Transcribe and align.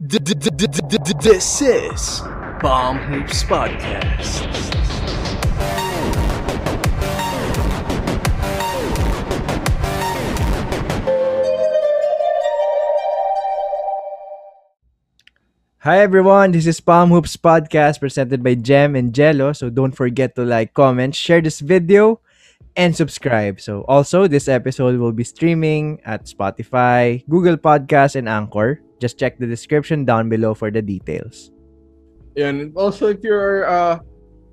This 0.00 1.62
is 1.62 2.20
Bomb 2.58 2.98
Hoops 2.98 3.44
Podcast. 3.46 4.42
Hi 15.78 16.00
everyone, 16.00 16.50
this 16.50 16.66
is 16.66 16.80
Palm 16.80 17.10
Hoops 17.10 17.36
Podcast 17.36 18.00
presented 18.00 18.42
by 18.42 18.56
Jem 18.56 18.96
and 18.96 19.14
Jello. 19.14 19.52
So 19.52 19.70
don't 19.70 19.92
forget 19.92 20.34
to 20.34 20.44
like, 20.44 20.74
comment, 20.74 21.14
share 21.14 21.40
this 21.40 21.60
video, 21.60 22.20
and 22.74 22.96
subscribe. 22.96 23.60
So 23.60 23.82
also, 23.86 24.26
this 24.26 24.48
episode 24.48 24.98
will 24.98 25.12
be 25.12 25.22
streaming 25.22 26.00
at 26.04 26.24
Spotify, 26.24 27.22
Google 27.28 27.56
Podcast, 27.56 28.16
and 28.16 28.28
Anchor. 28.28 28.80
Just 29.04 29.20
check 29.20 29.36
the 29.36 29.44
description 29.44 30.08
down 30.08 30.32
below 30.32 30.56
for 30.56 30.72
the 30.72 30.80
details. 30.80 31.52
And 32.40 32.72
also, 32.72 33.12
if 33.12 33.20
you're 33.20 33.68
uh, 33.68 34.00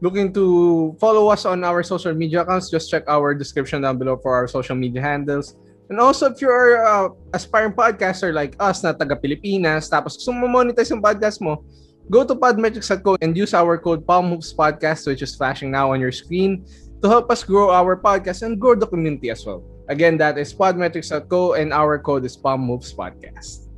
looking 0.04 0.36
to 0.36 0.92
follow 1.00 1.32
us 1.32 1.48
on 1.48 1.64
our 1.64 1.88
social 1.88 2.12
media 2.12 2.44
accounts, 2.44 2.68
just 2.68 2.92
check 2.92 3.08
our 3.08 3.32
description 3.32 3.88
down 3.88 3.96
below 3.96 4.20
for 4.20 4.36
our 4.36 4.52
social 4.52 4.76
media 4.76 5.00
handles. 5.00 5.56
And 5.88 6.04
also, 6.04 6.28
if 6.28 6.44
you're 6.44 6.84
uh, 6.84 7.16
aspiring 7.32 7.72
podcaster 7.72 8.36
like 8.36 8.60
us 8.60 8.84
na 8.84 8.92
taga 8.92 9.16
Pilipinas, 9.16 9.88
tapos 9.88 10.20
gusto 10.20 10.36
mo 10.36 10.52
monetize 10.52 10.92
yung 10.92 11.00
podcast 11.00 11.40
mo, 11.40 11.64
go 12.12 12.28
to 12.28 12.36
podmetrics.co 12.36 13.16
and 13.24 13.32
use 13.32 13.56
our 13.56 13.80
code 13.80 14.04
PalmHoopsPodcast, 14.04 15.08
which 15.08 15.24
is 15.24 15.32
flashing 15.32 15.72
now 15.72 15.96
on 15.96 16.04
your 16.04 16.12
screen, 16.12 16.68
to 17.00 17.08
help 17.08 17.32
us 17.32 17.40
grow 17.48 17.72
our 17.72 17.96
podcast 17.96 18.44
and 18.44 18.60
grow 18.60 18.76
the 18.76 18.88
community 18.88 19.32
as 19.32 19.48
well. 19.48 19.64
Again, 19.88 20.20
that 20.20 20.36
is 20.36 20.52
podmetrics.co 20.52 21.56
and 21.56 21.72
our 21.72 21.96
code 22.04 22.28
is 22.28 22.36
PalmHoopsPodcast. 22.36 23.71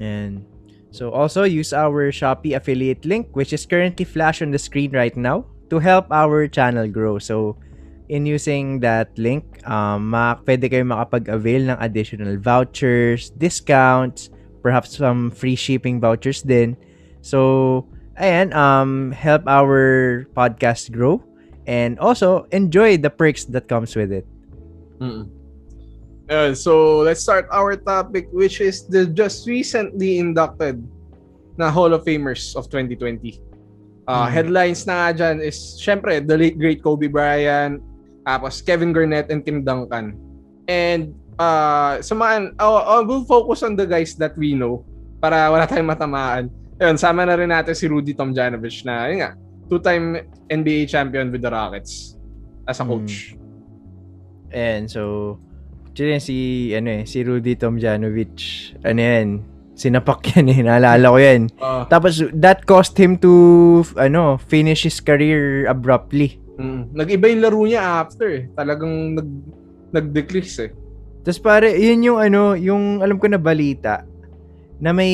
And 0.00 0.42
so 0.90 1.12
also 1.12 1.44
use 1.44 1.72
our 1.72 2.10
Shopee 2.10 2.56
affiliate 2.56 3.04
link, 3.04 3.28
which 3.36 3.52
is 3.52 3.66
currently 3.66 4.04
flashed 4.04 4.42
on 4.42 4.50
the 4.50 4.58
screen 4.58 4.90
right 4.90 5.14
now, 5.16 5.46
to 5.68 5.78
help 5.78 6.10
our 6.10 6.48
channel 6.48 6.88
grow. 6.88 7.20
So 7.20 7.56
in 8.10 8.26
using 8.26 8.80
that 8.80 9.14
link, 9.14 9.44
um, 9.70 10.10
pwede 10.10 10.66
kayo 10.66 10.82
makapag-avail 10.82 11.70
ng 11.70 11.78
additional 11.78 12.34
vouchers, 12.42 13.30
discounts, 13.38 14.34
perhaps 14.66 14.98
some 14.98 15.30
free 15.30 15.54
shipping 15.54 16.02
vouchers 16.02 16.42
din. 16.42 16.74
So, 17.22 17.86
ayan, 18.18 18.50
um, 18.50 19.12
help 19.12 19.46
our 19.46 20.26
podcast 20.34 20.90
grow 20.90 21.22
and 21.70 22.02
also 22.02 22.50
enjoy 22.50 22.98
the 22.98 23.14
perks 23.14 23.46
that 23.54 23.70
comes 23.70 23.94
with 23.94 24.10
it. 24.10 24.26
Mm. 24.98 25.39
Uh, 26.30 26.54
so 26.54 27.02
let's 27.02 27.20
start 27.26 27.50
our 27.50 27.74
topic, 27.74 28.30
which 28.30 28.62
is 28.62 28.86
the 28.86 29.02
just 29.04 29.50
recently 29.50 30.22
inducted 30.22 30.78
na 31.58 31.66
Hall 31.68 31.90
of 31.90 32.06
Famers 32.06 32.54
of 32.54 32.70
2020. 32.70 33.42
Uh, 34.06 34.26
Mm. 34.26 34.30
Headlines 34.30 34.86
na 34.86 35.10
nga 35.10 35.10
dyan 35.14 35.42
is, 35.42 35.58
syempre, 35.78 36.22
the 36.22 36.38
late 36.38 36.54
great 36.58 36.82
Kobe 36.82 37.06
Bryant, 37.10 37.82
tapos 38.22 38.62
Kevin 38.62 38.94
Garnett 38.94 39.30
and 39.30 39.42
Tim 39.42 39.62
Duncan. 39.62 40.14
And 40.66 41.14
uh, 41.34 41.98
sa 41.98 42.14
mga, 42.14 42.54
oh, 42.58 42.78
oh, 42.78 43.02
we'll 43.02 43.26
focus 43.26 43.62
on 43.66 43.74
the 43.74 43.86
guys 43.86 44.14
that 44.18 44.34
we 44.38 44.54
know 44.54 44.86
para 45.18 45.50
wala 45.50 45.66
tayong 45.66 45.90
matamaan. 45.90 46.46
Ayun, 46.78 46.94
sama 46.98 47.26
na 47.26 47.34
rin 47.38 47.50
natin 47.50 47.74
si 47.74 47.86
Rudy 47.90 48.14
Tomjanovich 48.14 48.86
na, 48.86 49.10
yun 49.10 49.18
nga, 49.26 49.30
two-time 49.68 50.26
NBA 50.48 50.86
champion 50.90 51.30
with 51.30 51.42
the 51.42 51.50
Rockets 51.50 52.14
as 52.66 52.78
a 52.78 52.86
Mm. 52.86 52.90
coach. 52.90 53.34
And 54.50 54.90
so, 54.90 55.38
actually 56.00 56.24
si, 56.24 56.38
ano 56.72 56.88
eh, 56.88 57.02
si 57.04 57.20
Rudy 57.20 57.60
Tomjanovich, 57.60 58.72
ano 58.88 59.00
yan, 59.00 59.28
sinapak 59.76 60.32
yan 60.32 60.48
eh, 60.48 60.60
naalala 60.64 61.12
ko 61.12 61.18
yan. 61.20 61.42
Uh, 61.60 61.84
Tapos, 61.92 62.24
that 62.32 62.64
caused 62.64 62.96
him 62.96 63.20
to, 63.20 63.84
ano, 64.00 64.40
finish 64.48 64.88
his 64.88 64.96
career 64.96 65.68
abruptly. 65.68 66.40
Mm. 66.56 66.96
Nag-iba 66.96 67.28
yung 67.28 67.42
laro 67.44 67.60
niya 67.68 68.00
after 68.00 68.28
eh. 68.32 68.44
Talagang 68.56 69.16
nag 69.16 69.28
nag-decrease 69.92 70.56
eh. 70.64 70.70
Tapos 71.20 71.40
pare, 71.40 71.76
yun 71.76 72.00
yung 72.00 72.18
ano, 72.20 72.56
yung 72.56 73.04
alam 73.04 73.20
ko 73.20 73.28
na 73.28 73.36
balita 73.36 74.04
na 74.80 74.96
may 74.96 75.12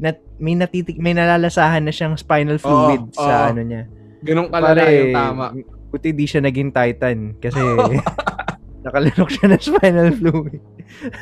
nat, 0.00 0.16
may 0.40 0.56
natitik 0.56 0.96
may 0.96 1.12
nalalasahan 1.12 1.84
na 1.84 1.92
siyang 1.92 2.16
spinal 2.16 2.56
fluid 2.56 3.02
Oo, 3.12 3.16
sa 3.16 3.48
oo. 3.48 3.48
ano 3.52 3.60
niya. 3.60 3.84
Ganun 4.24 4.48
kalala 4.48 4.88
yung 4.88 5.12
tama. 5.12 5.44
Buti 5.92 6.12
di 6.12 6.24
siya 6.24 6.40
naging 6.40 6.72
Titan 6.72 7.36
kasi 7.40 7.60
nakalanok 8.86 9.28
siya 9.28 9.46
ng 9.50 9.60
spinal 9.60 10.10
fluid. 10.12 10.62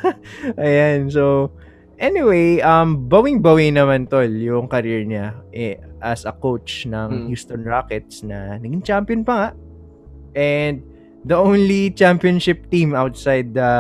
Ayan, 0.60 1.08
so 1.08 1.50
anyway, 1.96 2.60
um 2.60 3.08
bawing-bawi 3.08 3.72
naman 3.72 4.04
tol 4.04 4.28
yung 4.28 4.68
career 4.68 5.02
niya 5.02 5.40
eh, 5.50 5.80
as 5.98 6.24
a 6.24 6.32
coach 6.32 6.84
ng 6.84 7.08
Mm. 7.10 7.26
Houston 7.28 7.62
Rockets 7.62 8.20
na 8.20 8.60
naging 8.60 8.84
champion 8.84 9.24
pa 9.24 9.34
nga. 9.34 9.48
And 10.34 10.84
the 11.22 11.34
only 11.34 11.88
championship 11.90 12.68
team 12.68 12.92
outside 12.92 13.54
the 13.54 13.72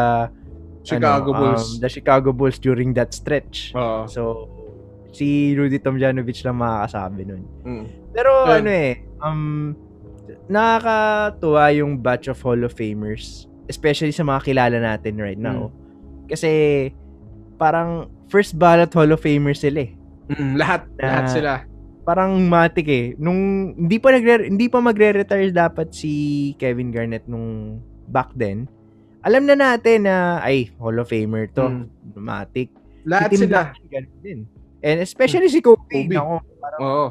Chicago 0.80 1.32
ano, 1.32 1.40
Bulls. 1.52 1.76
um, 1.76 1.80
the 1.80 1.90
Chicago 1.90 2.30
Bulls 2.30 2.56
during 2.56 2.92
that 2.94 3.12
stretch. 3.12 3.72
Oo. 3.72 4.08
So 4.08 4.22
si 5.10 5.52
Rudy 5.52 5.78
Tomjanovich 5.78 6.42
lang 6.42 6.58
makakasabi 6.58 7.22
nun. 7.22 7.42
Mm. 7.62 7.86
Pero 8.10 8.30
Ayun. 8.44 8.56
ano 8.56 8.70
eh, 8.70 8.92
um, 9.18 9.42
nakakatuwa 10.46 11.64
yung 11.72 11.98
batch 11.98 12.28
of 12.28 12.38
Hall 12.40 12.62
of 12.62 12.72
Famers. 12.72 13.46
Especially 13.66 14.10
sa 14.10 14.22
mga 14.22 14.44
kilala 14.44 14.76
natin 14.76 15.16
right 15.16 15.38
now. 15.38 15.68
Hmm. 15.68 15.76
Kasi 16.26 16.50
parang 17.54 18.06
first 18.26 18.54
ballot 18.54 18.90
Hall 18.90 19.08
of 19.08 19.20
Famers 19.20 19.60
sila 19.60 19.84
eh. 19.84 19.92
Mm, 20.26 20.56
lahat, 20.56 20.88
Na- 20.90 21.02
lahat 21.02 21.24
sila. 21.30 21.52
Parang 22.02 22.36
matik 22.42 22.84
eh. 22.86 23.06
Nung 23.16 23.40
hindi 23.74 23.96
pa 23.96 24.10
nagre 24.10 24.44
hindi 24.44 24.68
pa 24.68 24.78
magre-retire 24.78 25.48
dapat 25.48 25.88
si 25.90 26.12
Kevin 26.54 26.88
Garnett 26.88 27.24
nung 27.24 27.80
back 28.06 28.32
then. 28.34 28.68
Alam 29.20 29.44
na 29.44 29.56
natin 29.56 30.04
na 30.04 30.40
ay 30.40 30.68
Hall 30.76 30.96
of 30.96 31.08
Famer 31.08 31.48
to. 31.50 31.64
Mm. 31.64 31.84
Matik. 32.14 32.68
Lahat 33.04 33.28
Si 33.28 33.36
Tim 33.36 33.48
sila. 33.48 33.60
Duncan, 33.70 34.04
din. 34.20 34.38
And 34.80 35.00
especially 35.00 35.48
si 35.48 35.60
Kobe. 35.60 35.88
Kobe. 36.04 36.12
Nako, 36.12 36.44
Oo. 36.78 37.06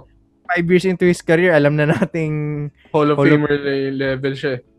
five 0.45 0.65
years 0.67 0.85
into 0.85 1.05
his 1.05 1.21
career, 1.21 1.49
alam 1.51 1.73
na 1.73 1.85
nating 1.87 2.69
Hall 2.91 3.09
of 3.09 3.17
Hall 3.17 3.25
of- 3.25 3.33
Famer 3.33 3.53
le- 3.55 3.93
level 3.93 4.33
siya. 4.33 4.57
eh. 4.57 4.72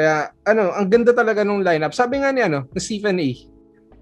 Kaya, 0.00 0.32
ano, 0.48 0.72
ang 0.72 0.88
ganda 0.88 1.12
talaga 1.12 1.44
nung 1.44 1.60
lineup. 1.60 1.92
Sabi 1.92 2.24
nga 2.24 2.32
ni, 2.32 2.40
ano, 2.40 2.64
ni 2.72 2.80
Stephen 2.80 3.20
A. 3.20 3.28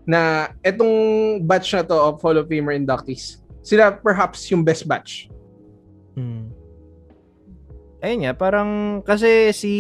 Na 0.07 0.21
etong 0.63 0.95
batch 1.43 1.75
na 1.75 1.83
to 1.83 1.99
of 1.99 2.23
Hall 2.23 2.39
of 2.39 2.47
Famer 2.47 2.71
inductees, 2.71 3.43
sila 3.67 3.91
perhaps 3.91 4.47
yung 4.47 4.63
best 4.63 4.87
batch. 4.87 5.27
Hmm. 6.15 6.55
Ayun 7.99 8.23
nga, 8.23 8.33
parang 8.39 9.03
kasi 9.03 9.51
si 9.51 9.75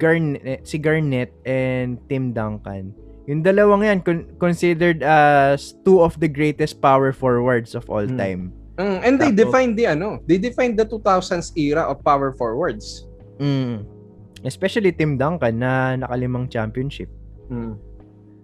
Garnett, 0.00 0.64
si 0.64 0.80
Garnett 0.80 1.28
and 1.44 2.00
Tim 2.08 2.32
Duncan, 2.32 2.96
yung 3.28 3.44
dalawang 3.44 3.84
yan 3.84 4.00
con- 4.00 4.32
considered 4.40 5.04
as 5.04 5.76
two 5.84 6.00
of 6.00 6.16
the 6.16 6.28
greatest 6.32 6.80
power 6.80 7.12
forwards 7.12 7.76
of 7.76 7.84
all 7.92 8.08
Hmm. 8.08 8.16
time. 8.16 8.42
Mm, 8.80 8.98
and 9.04 9.14
they 9.20 9.28
defined 9.28 9.76
the, 9.76 9.92
ano, 9.92 10.24
they 10.24 10.40
defined 10.40 10.80
the 10.80 10.88
2000s 10.88 11.52
era 11.52 11.84
of 11.84 12.00
power 12.00 12.32
forwards. 12.32 13.04
Mm. 13.36 13.97
Especially 14.40 14.90
Tim 14.90 15.14
Duncan 15.14 15.54
na 15.54 15.72
nakalimang 15.96 16.46
championship. 16.46 17.10
Mm. 17.46 17.74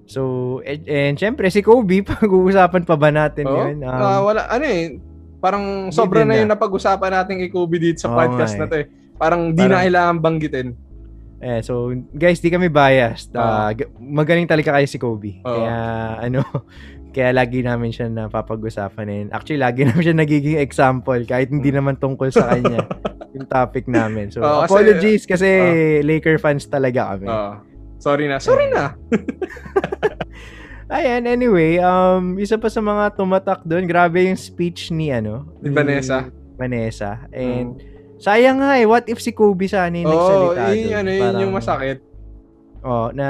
So, 0.04 0.20
and, 0.60 0.82
and 0.84 1.14
syempre 1.14 1.48
si 1.48 1.60
Kobe, 1.60 2.02
pag-uusapan 2.06 2.82
pa 2.82 2.94
ba 2.94 3.08
natin 3.08 3.44
Oo. 3.44 3.56
yun? 3.64 3.80
Um, 3.80 3.94
Ah, 3.94 4.20
wala, 4.20 4.44
ano 4.46 4.64
eh, 4.64 5.00
parang 5.38 5.88
sobra 5.88 6.22
na 6.22 6.34
na. 6.34 6.40
yung 6.40 6.50
napag-usapan 6.50 7.10
natin 7.14 7.38
kay 7.38 7.48
Kobe 7.48 7.78
dito 7.78 7.98
sa 7.98 8.08
Oo 8.08 8.16
podcast 8.16 8.52
nga 8.52 8.60
na 8.60 8.70
to 8.70 8.76
eh. 8.76 8.86
Parang 9.14 9.48
di 9.48 9.58
na 9.58 9.64
Parang- 9.64 9.80
kailangan 9.80 10.16
banggitin. 10.18 10.68
Eh, 11.38 11.60
so, 11.60 11.88
guys, 12.10 12.38
di 12.38 12.48
kami 12.48 12.66
biased. 12.66 13.32
Oo. 13.32 13.68
g- 13.70 13.90
magaling 13.98 14.48
talaga 14.48 14.72
kayo 14.72 14.88
si 14.88 14.96
Kobe. 14.96 15.40
Oo. 15.40 15.52
Kaya, 15.54 15.76
ano, 16.22 16.40
kaya 17.14 17.30
lagi 17.30 17.62
namin 17.62 17.94
siya 17.94 18.10
napapag-usapan. 18.10 19.06
And 19.06 19.28
actually, 19.30 19.62
lagi 19.62 19.86
namin 19.86 20.02
siya 20.02 20.16
nagiging 20.18 20.58
example 20.58 21.22
kahit 21.22 21.48
hindi 21.48 21.70
naman 21.70 21.94
tungkol 21.94 22.28
sa 22.28 22.50
kanya 22.50 22.82
yung 23.34 23.46
topic 23.46 23.86
namin. 23.86 24.34
So, 24.34 24.42
kasi- 24.42 24.66
apologies 24.66 25.22
kasi 25.24 25.48
Laker 26.02 26.42
fans 26.42 26.66
talaga 26.66 27.14
kami. 27.14 27.30
Oo. 27.30 27.52
sorry 28.02 28.26
na. 28.26 28.36
Sorry 28.36 28.68
na. 28.68 28.92
Ayan, 30.92 31.24
anyway, 31.24 31.80
um, 31.80 32.36
isa 32.36 32.60
pa 32.60 32.68
sa 32.68 32.78
mga 32.78 33.16
tumatak 33.16 33.64
doon, 33.64 33.88
grabe 33.88 34.20
yung 34.20 34.36
speech 34.36 34.92
ni, 34.92 35.08
ano, 35.08 35.48
Ni 35.58 35.72
Vanessa. 35.72 36.28
Vanessa. 36.60 37.24
And, 37.32 37.80
sayang 38.20 38.60
nga 38.60 38.76
eh, 38.76 38.84
what 38.84 39.08
if 39.08 39.18
si 39.18 39.32
Kobe 39.32 39.64
sana 39.64 39.96
yung 39.96 40.06
Oo, 40.06 40.14
nagsalita 40.52 40.62
yun, 40.70 40.84
doon? 40.84 40.94
ano, 40.94 41.10
yun 41.10 41.34
yung 41.40 41.54
masakit. 41.56 41.98
Oh, 42.84 43.08
na 43.10 43.28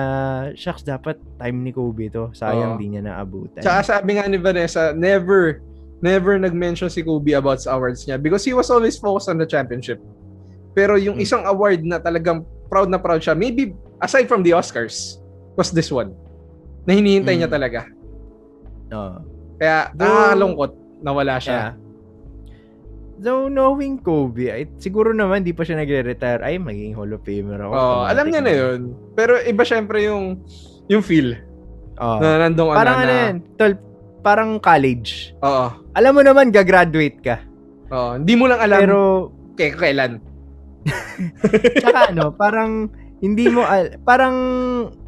shucks 0.52 0.82
dapat 0.82 1.14
time 1.38 1.62
ni 1.62 1.70
Kobe 1.70 2.10
to. 2.10 2.34
Sayang 2.34 2.74
Oo. 2.74 2.78
di 2.78 2.90
niya 2.90 3.06
naabutan. 3.06 3.62
Tsaka 3.62 3.80
sabi 3.86 4.18
nga 4.18 4.26
ni 4.26 4.34
Vanessa, 4.34 4.90
never, 4.90 5.62
never 6.02 6.34
nag-mention 6.36 6.90
si 6.90 7.06
Kobe 7.06 7.38
about 7.38 7.62
sa 7.62 7.78
awards 7.78 8.02
niya 8.02 8.18
because 8.18 8.42
he 8.42 8.50
was 8.50 8.66
always 8.66 8.98
focused 8.98 9.30
on 9.30 9.38
the 9.38 9.46
championship. 9.46 10.02
Pero 10.74 10.98
yung 10.98 11.16
Hmm. 11.16 11.24
isang 11.24 11.46
award 11.46 11.86
na 11.86 12.02
talagang 12.02 12.42
proud 12.66 12.90
na 12.90 12.98
proud 12.98 13.22
siya, 13.22 13.32
maybe 13.32 13.70
aside 14.02 14.26
from 14.26 14.42
the 14.42 14.50
Oscars, 14.50 15.22
was 15.54 15.70
this 15.70 15.86
one. 15.86 16.10
Na 16.82 16.92
hinihintay 16.92 17.38
niya 17.38 17.46
Hmm. 17.46 17.54
talaga. 17.54 17.80
Oo. 18.90 19.16
Kaya 19.54 19.94
Though- 19.94 20.10
nakakalungkot 20.34 20.72
na 20.98 21.10
wala 21.14 21.34
siya. 21.38 21.54
Yeah. 21.54 21.72
Though 23.24 23.48
knowing 23.48 24.04
Kobe, 24.04 24.52
ay, 24.52 24.68
siguro 24.76 25.16
naman 25.16 25.48
di 25.48 25.56
pa 25.56 25.64
siya 25.64 25.80
nagre-retire. 25.80 26.44
Ay, 26.44 26.60
magiging 26.60 26.92
Hall 26.92 27.08
of 27.16 27.24
Famer 27.24 27.56
ako. 27.56 27.72
Oo, 27.72 28.00
alam 28.04 28.28
niya 28.28 28.42
na 28.44 28.52
yun. 28.52 28.92
Pero 29.16 29.40
iba 29.40 29.64
syempre 29.64 30.04
yung 30.04 30.44
yung 30.92 31.00
feel 31.00 31.40
Oo. 31.96 32.20
na 32.20 32.44
nandong 32.44 32.76
parang 32.76 33.00
ano 33.00 33.08
ano 33.08 33.08
na. 33.08 33.22
yan, 33.24 33.34
tol, 33.56 33.72
parang 34.20 34.50
college. 34.60 35.32
Oo. 35.40 35.72
Alam 35.96 36.12
mo 36.12 36.22
naman, 36.22 36.52
gagraduate 36.52 37.16
ka. 37.24 37.40
Oo. 37.88 38.20
Hindi 38.20 38.34
mo 38.36 38.44
lang 38.44 38.60
alam 38.60 38.78
Pero, 38.84 38.98
kay 39.56 39.72
kailan. 39.72 40.20
Tsaka 41.80 42.12
ano, 42.12 42.28
parang 42.36 42.92
hindi 43.24 43.48
mo 43.48 43.64
al- 43.64 43.96
parang 44.04 44.36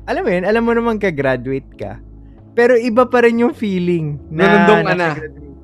alam 0.09 0.23
mo 0.25 0.31
yun, 0.33 0.49
alam 0.49 0.63
mo 0.65 0.73
naman 0.73 0.97
ka-graduate 0.97 1.69
ka. 1.77 2.01
Pero 2.57 2.73
iba 2.81 3.05
pa 3.05 3.21
rin 3.21 3.45
yung 3.45 3.53
feeling 3.53 4.17
na 4.33 4.49
Nalundong 4.49 4.81
ka 4.81 4.95
nasa 4.97 4.97
na. 4.97 5.09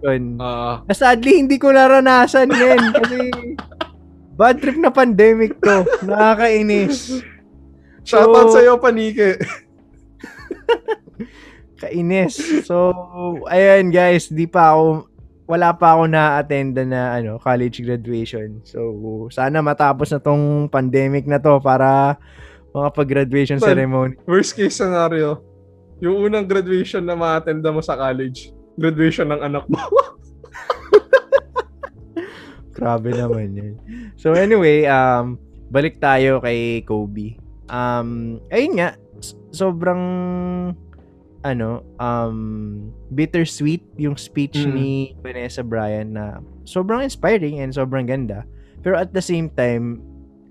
Oo. 0.03 0.73
Na 0.83 0.95
sadly, 0.95 1.43
hindi 1.43 1.57
ko 1.57 1.71
naranasan 1.71 2.51
yun 2.51 2.81
kasi 2.99 3.19
bad 4.35 4.59
trip 4.59 4.79
na 4.79 4.91
pandemic 4.91 5.59
to. 5.63 5.87
Nakakainis. 6.03 7.23
Shoutout 8.03 8.51
So- 8.51 8.55
sa'yo, 8.59 8.83
Panike. 8.83 9.39
Kainis. 11.83 12.39
So, 12.63 12.95
ayan 13.51 13.91
guys, 13.91 14.31
di 14.31 14.47
pa 14.47 14.75
ako 14.75 15.11
wala 15.51 15.75
pa 15.75 15.99
ako 15.99 16.07
na-attend 16.07 16.79
na 16.87 17.19
ano, 17.19 17.37
college 17.43 17.83
graduation. 17.83 18.63
So, 18.63 18.81
sana 19.35 19.61
matapos 19.61 20.15
na 20.15 20.23
tong 20.23 20.71
pandemic 20.71 21.27
na 21.27 21.43
to 21.43 21.59
para 21.59 22.17
mga 22.73 22.89
pag-graduation 22.95 23.59
ceremony. 23.61 24.17
Worst 24.25 24.57
case 24.57 24.79
scenario, 24.79 25.43
yung 26.01 26.31
unang 26.31 26.49
graduation 26.49 27.05
na 27.05 27.19
ma-attenda 27.19 27.69
mo 27.69 27.85
sa 27.85 27.99
college, 27.99 28.55
graduation 28.77 29.29
ng 29.31 29.41
anak 29.43 29.65
mo. 29.69 29.79
Grabe 32.77 33.13
naman 33.13 33.53
yun. 33.55 33.75
So 34.17 34.33
anyway, 34.33 34.89
um, 34.89 35.37
balik 35.69 36.01
tayo 36.01 36.41
kay 36.41 36.83
Kobe. 36.83 37.37
Um, 37.69 38.41
ayun 38.49 38.81
nga, 38.81 38.97
sobrang 39.53 40.03
ano, 41.43 41.83
um, 41.99 42.39
bittersweet 43.11 43.83
yung 43.99 44.15
speech 44.15 44.63
Mm. 44.63 44.73
ni 44.73 44.91
Vanessa 45.21 45.61
Bryan 45.61 46.15
na 46.15 46.39
sobrang 46.63 47.03
inspiring 47.03 47.61
and 47.61 47.75
sobrang 47.75 48.07
ganda. 48.07 48.47
Pero 48.81 48.99
at 48.99 49.11
the 49.13 49.23
same 49.23 49.51
time, 49.53 50.03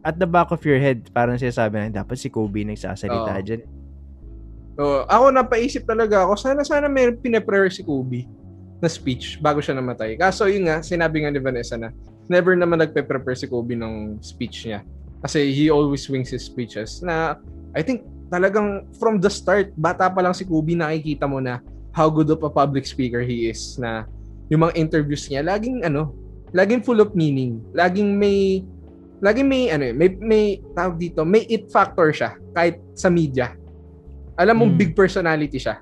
at 0.03 0.17
the 0.17 0.27
back 0.27 0.49
of 0.51 0.61
your 0.65 0.79
head, 0.79 1.07
parang 1.11 1.37
sinasabi 1.37 1.77
na 1.77 2.03
dapat 2.03 2.17
si 2.17 2.27
Kobe 2.27 2.63
nagsasalita 2.63 3.33
Oo. 3.37 3.43
dyan. 3.43 3.61
So, 4.79 5.03
ako 5.07 5.35
napaisip 5.35 5.83
talaga 5.83 6.23
ako, 6.23 6.39
sana 6.39 6.63
sana 6.63 6.87
may 6.87 7.11
pinaprayer 7.11 7.67
si 7.67 7.83
Kobe 7.83 8.27
na 8.81 8.89
speech 8.89 9.37
bago 9.43 9.61
siya 9.61 9.77
namatay. 9.77 10.17
Kaso 10.17 10.47
yun 10.47 10.65
nga, 10.65 10.81
sinabi 10.81 11.21
nga 11.21 11.31
ni 11.31 11.39
Vanessa 11.39 11.77
na 11.77 11.93
never 12.31 12.55
naman 12.55 12.81
nagpe-prepare 12.81 13.37
si 13.37 13.45
Kobe 13.45 13.75
ng 13.77 14.17
speech 14.23 14.65
niya. 14.65 14.81
Kasi 15.21 15.53
he 15.53 15.69
always 15.69 16.09
wings 16.09 16.33
his 16.33 16.47
speeches 16.47 17.03
na 17.05 17.37
I 17.77 17.85
think 17.85 18.07
talagang 18.31 18.89
from 18.97 19.19
the 19.19 19.29
start, 19.29 19.75
bata 19.77 20.09
pa 20.09 20.23
lang 20.23 20.33
si 20.33 20.47
Kobe, 20.47 20.73
nakikita 20.73 21.27
mo 21.27 21.43
na 21.43 21.59
how 21.91 22.07
good 22.07 22.31
of 22.31 22.41
a 22.41 22.49
public 22.49 22.87
speaker 22.87 23.19
he 23.19 23.51
is 23.51 23.75
na 23.77 24.07
yung 24.47 24.67
mga 24.67 24.75
interviews 24.79 25.27
niya, 25.27 25.43
laging 25.43 25.83
ano, 25.83 26.15
laging 26.55 26.83
full 26.83 26.99
of 26.99 27.13
meaning. 27.13 27.59
Laging 27.75 28.17
may 28.17 28.63
laging 29.21 29.47
may 29.47 29.69
ano, 29.69 29.83
eh, 29.91 29.95
may 29.95 30.09
may 30.17 30.43
tawag 30.73 30.97
dito, 30.97 31.21
may 31.21 31.45
it 31.47 31.69
factor 31.69 32.09
siya 32.09 32.35
kahit 32.55 32.81
sa 32.97 33.11
media. 33.11 33.53
Alam 34.39 34.55
mong 34.57 34.71
Mm. 34.75 34.79
big 34.79 34.91
personality 34.93 35.59
siya. 35.59 35.79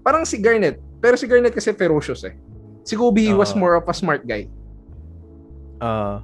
Parang 0.00 0.22
si 0.22 0.38
Garnett, 0.38 0.78
pero 1.02 1.18
si 1.18 1.26
Garnett 1.26 1.52
kasi 1.52 1.74
ferocious 1.74 2.24
eh. 2.24 2.34
Si 2.86 2.94
Kobe 2.94 3.18
he 3.20 3.34
was 3.34 3.50
more 3.58 3.74
of 3.74 3.84
a 3.84 3.94
smart 3.94 4.22
guy. 4.22 4.46
Uh, 5.82 6.22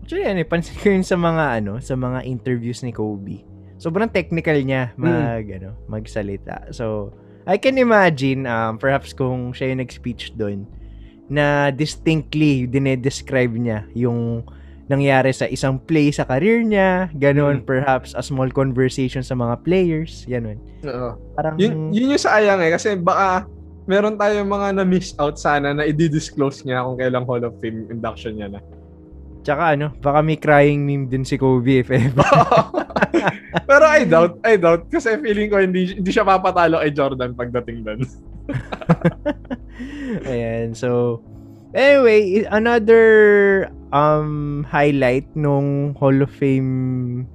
actually, 0.00 0.24
ano, 0.24 0.40
eh, 0.40 0.48
pansin 0.48 0.78
ko 0.78 0.88
yun 0.88 1.02
sa 1.02 1.18
mga, 1.18 1.60
ano, 1.60 1.82
sa 1.82 1.98
mga 1.98 2.22
interviews 2.24 2.80
ni 2.80 2.94
Kobe. 2.94 3.42
Sobrang 3.76 4.08
technical 4.08 4.56
niya 4.62 4.94
mag, 4.96 5.44
ano, 5.50 5.74
magsalita. 5.90 6.70
So, 6.72 7.12
I 7.44 7.58
can 7.58 7.76
imagine, 7.76 8.46
um, 8.46 8.78
perhaps 8.78 9.12
kung 9.12 9.52
siya 9.52 9.74
yung 9.74 9.82
nag-speech 9.82 10.32
doon, 10.38 10.64
na 11.26 11.74
distinctly 11.74 12.70
dinedescribe 12.70 13.50
niya 13.50 13.82
yung 13.92 14.46
nangyari 14.86 15.30
sa 15.30 15.44
isang 15.44 15.76
play 15.76 16.08
sa 16.08 16.22
career 16.22 16.62
niya, 16.62 16.90
ganun, 17.12 17.60
Mm. 17.60 17.66
perhaps 17.66 18.12
a 18.12 18.22
small 18.22 18.48
conversation 18.48 19.20
sa 19.20 19.34
mga 19.34 19.60
players, 19.60 20.22
ganun. 20.24 20.58
Oo. 20.82 21.18
Parang, 21.34 21.58
Yun, 21.58 21.90
yun 21.90 22.10
yung 22.10 22.20
sayang 22.20 22.58
eh 22.60 22.70
kasi 22.70 22.94
baka 22.94 23.50
meron 23.84 24.14
tayong 24.14 24.46
mga 24.46 24.68
na-miss 24.74 25.14
out 25.16 25.34
sana 25.34 25.70
na 25.70 25.82
i-disclose 25.82 26.62
niya 26.62 26.82
kung 26.82 26.96
kailang 26.96 27.22
Hall 27.22 27.42
of 27.42 27.54
Fame 27.58 27.86
induction 27.88 28.34
niya 28.34 28.48
na. 28.48 28.60
tsaka 29.42 29.78
ano, 29.78 29.94
baka 29.96 30.18
may 30.20 30.34
crying 30.34 30.82
meme 30.82 31.06
din 31.06 31.22
si 31.22 31.34
Kobe 31.34 31.78
if 31.78 31.86
ever. 31.88 32.18
Pero 33.70 33.84
I 33.86 34.02
doubt, 34.02 34.42
I 34.42 34.58
doubt 34.58 34.86
kasi 34.86 35.14
feeling 35.18 35.46
ko 35.46 35.58
hindi 35.58 35.94
hindi 35.94 36.10
siya 36.10 36.26
papatalo 36.26 36.78
kay 36.78 36.90
Jordan 36.90 37.30
pagdating 37.32 37.86
doon. 37.86 38.00
Ayan, 40.26 40.72
so 40.72 41.20
anyway, 41.76 42.48
another 42.48 43.04
um 43.92 44.64
highlight 44.66 45.28
nung 45.36 45.92
Hall 45.94 46.16
of 46.18 46.32
Fame 46.32 47.28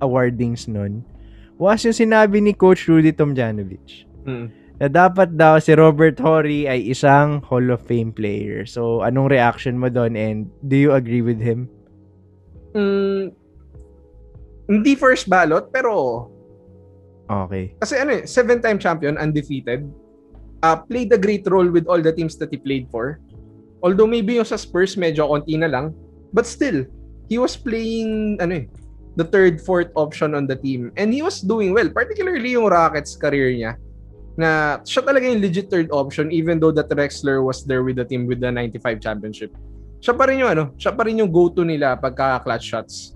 awardings 0.00 0.64
nun 0.66 1.04
was 1.54 1.84
yung 1.84 1.94
sinabi 1.94 2.40
ni 2.40 2.54
Coach 2.54 2.88
Rudy 2.88 3.10
Tomjanovich 3.10 4.06
Mm. 4.24 4.48
na 4.80 4.86
dapat 4.88 5.36
daw 5.36 5.60
si 5.60 5.70
Robert 5.76 6.16
Horry 6.18 6.64
ay 6.64 6.80
isang 6.88 7.44
Hall 7.44 7.68
of 7.68 7.84
Fame 7.84 8.08
player. 8.10 8.64
So, 8.64 9.04
anong 9.04 9.28
reaction 9.30 9.76
mo 9.76 9.92
doon 9.92 10.16
and 10.16 10.48
do 10.64 10.74
you 10.74 10.90
agree 10.96 11.20
with 11.20 11.38
him? 11.38 11.68
Mm, 12.72 13.30
hindi 14.66 14.92
first 14.96 15.28
ballot 15.28 15.68
pero 15.70 16.26
Okay. 17.24 17.72
kasi 17.80 17.96
ano 17.96 18.20
eh, 18.20 18.24
seven-time 18.24 18.76
champion, 18.76 19.16
undefeated. 19.16 19.88
Uh, 20.60 20.76
played 20.88 21.12
a 21.12 21.20
great 21.20 21.44
role 21.48 21.68
with 21.68 21.84
all 21.84 22.00
the 22.00 22.12
teams 22.12 22.36
that 22.40 22.48
he 22.48 22.56
played 22.56 22.88
for. 22.88 23.20
Although 23.84 24.08
maybe 24.08 24.40
yung 24.40 24.48
sa 24.48 24.56
Spurs 24.56 24.96
medyo 24.96 25.28
konti 25.28 25.60
na 25.60 25.68
lang, 25.68 25.92
but 26.32 26.48
still, 26.48 26.88
he 27.28 27.36
was 27.36 27.52
playing 27.52 28.40
ano 28.40 28.64
eh, 28.64 28.66
the 29.20 29.28
third, 29.28 29.60
fourth 29.60 29.92
option 29.94 30.32
on 30.32 30.48
the 30.48 30.56
team. 30.56 30.88
And 30.96 31.12
he 31.12 31.20
was 31.20 31.44
doing 31.44 31.76
well, 31.76 31.92
particularly 31.92 32.56
yung 32.56 32.72
Rockets 32.72 33.14
career 33.14 33.52
niya. 33.52 33.72
Na 34.34 34.80
siya 34.82 35.04
talaga 35.04 35.28
yung 35.28 35.44
legit 35.44 35.70
third 35.70 35.92
option 35.94 36.32
even 36.32 36.58
though 36.58 36.74
that 36.74 36.90
Drexler 36.90 37.44
was 37.44 37.62
there 37.62 37.84
with 37.86 38.00
the 38.00 38.08
team 38.08 38.26
with 38.26 38.40
the 38.40 38.50
95 38.50 38.98
championship. 38.98 39.54
Siya 40.02 40.16
pa 40.16 40.26
rin 40.26 40.42
yung 40.42 40.50
ano, 40.50 40.64
siya 40.74 40.90
pa 40.90 41.06
rin 41.06 41.22
yung 41.22 41.30
go-to 41.30 41.62
nila 41.62 41.94
pagka 42.00 42.42
clutch 42.42 42.66
shots. 42.66 43.14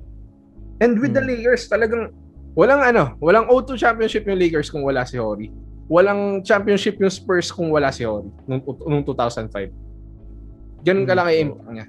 And 0.78 1.00
with 1.02 1.16
the 1.16 1.24
Hmm. 1.24 1.32
Lakers, 1.34 1.66
talagang 1.66 2.14
walang 2.54 2.86
ano, 2.86 3.18
walang 3.18 3.50
O2 3.50 3.74
championship 3.74 4.28
yung 4.30 4.38
Lakers 4.38 4.70
kung 4.70 4.86
wala 4.86 5.02
si 5.02 5.18
Horry. 5.18 5.50
Walang 5.90 6.44
championship 6.46 7.00
yung 7.02 7.10
Spurs 7.10 7.50
kung 7.50 7.72
wala 7.74 7.90
si 7.90 8.06
Horry 8.06 8.30
nung, 8.46 8.62
nung 8.86 9.02
2005. 9.02 9.87
Ganun 10.88 11.04
Hmm, 11.04 11.10
kalaki 11.10 11.32
oo. 11.34 11.42
impact 11.44 11.68
niya. 11.68 11.86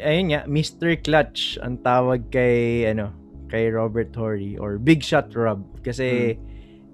Ayun 0.00 0.26
nga, 0.32 0.40
Mr. 0.48 0.96
Clutch 0.96 1.60
ang 1.60 1.76
tawag 1.84 2.32
kay 2.32 2.88
ano, 2.88 3.12
kay 3.52 3.68
Robert 3.68 4.16
Horry 4.16 4.56
or 4.56 4.80
Big 4.80 5.04
Shot 5.04 5.28
Rob 5.36 5.60
kasi 5.84 6.40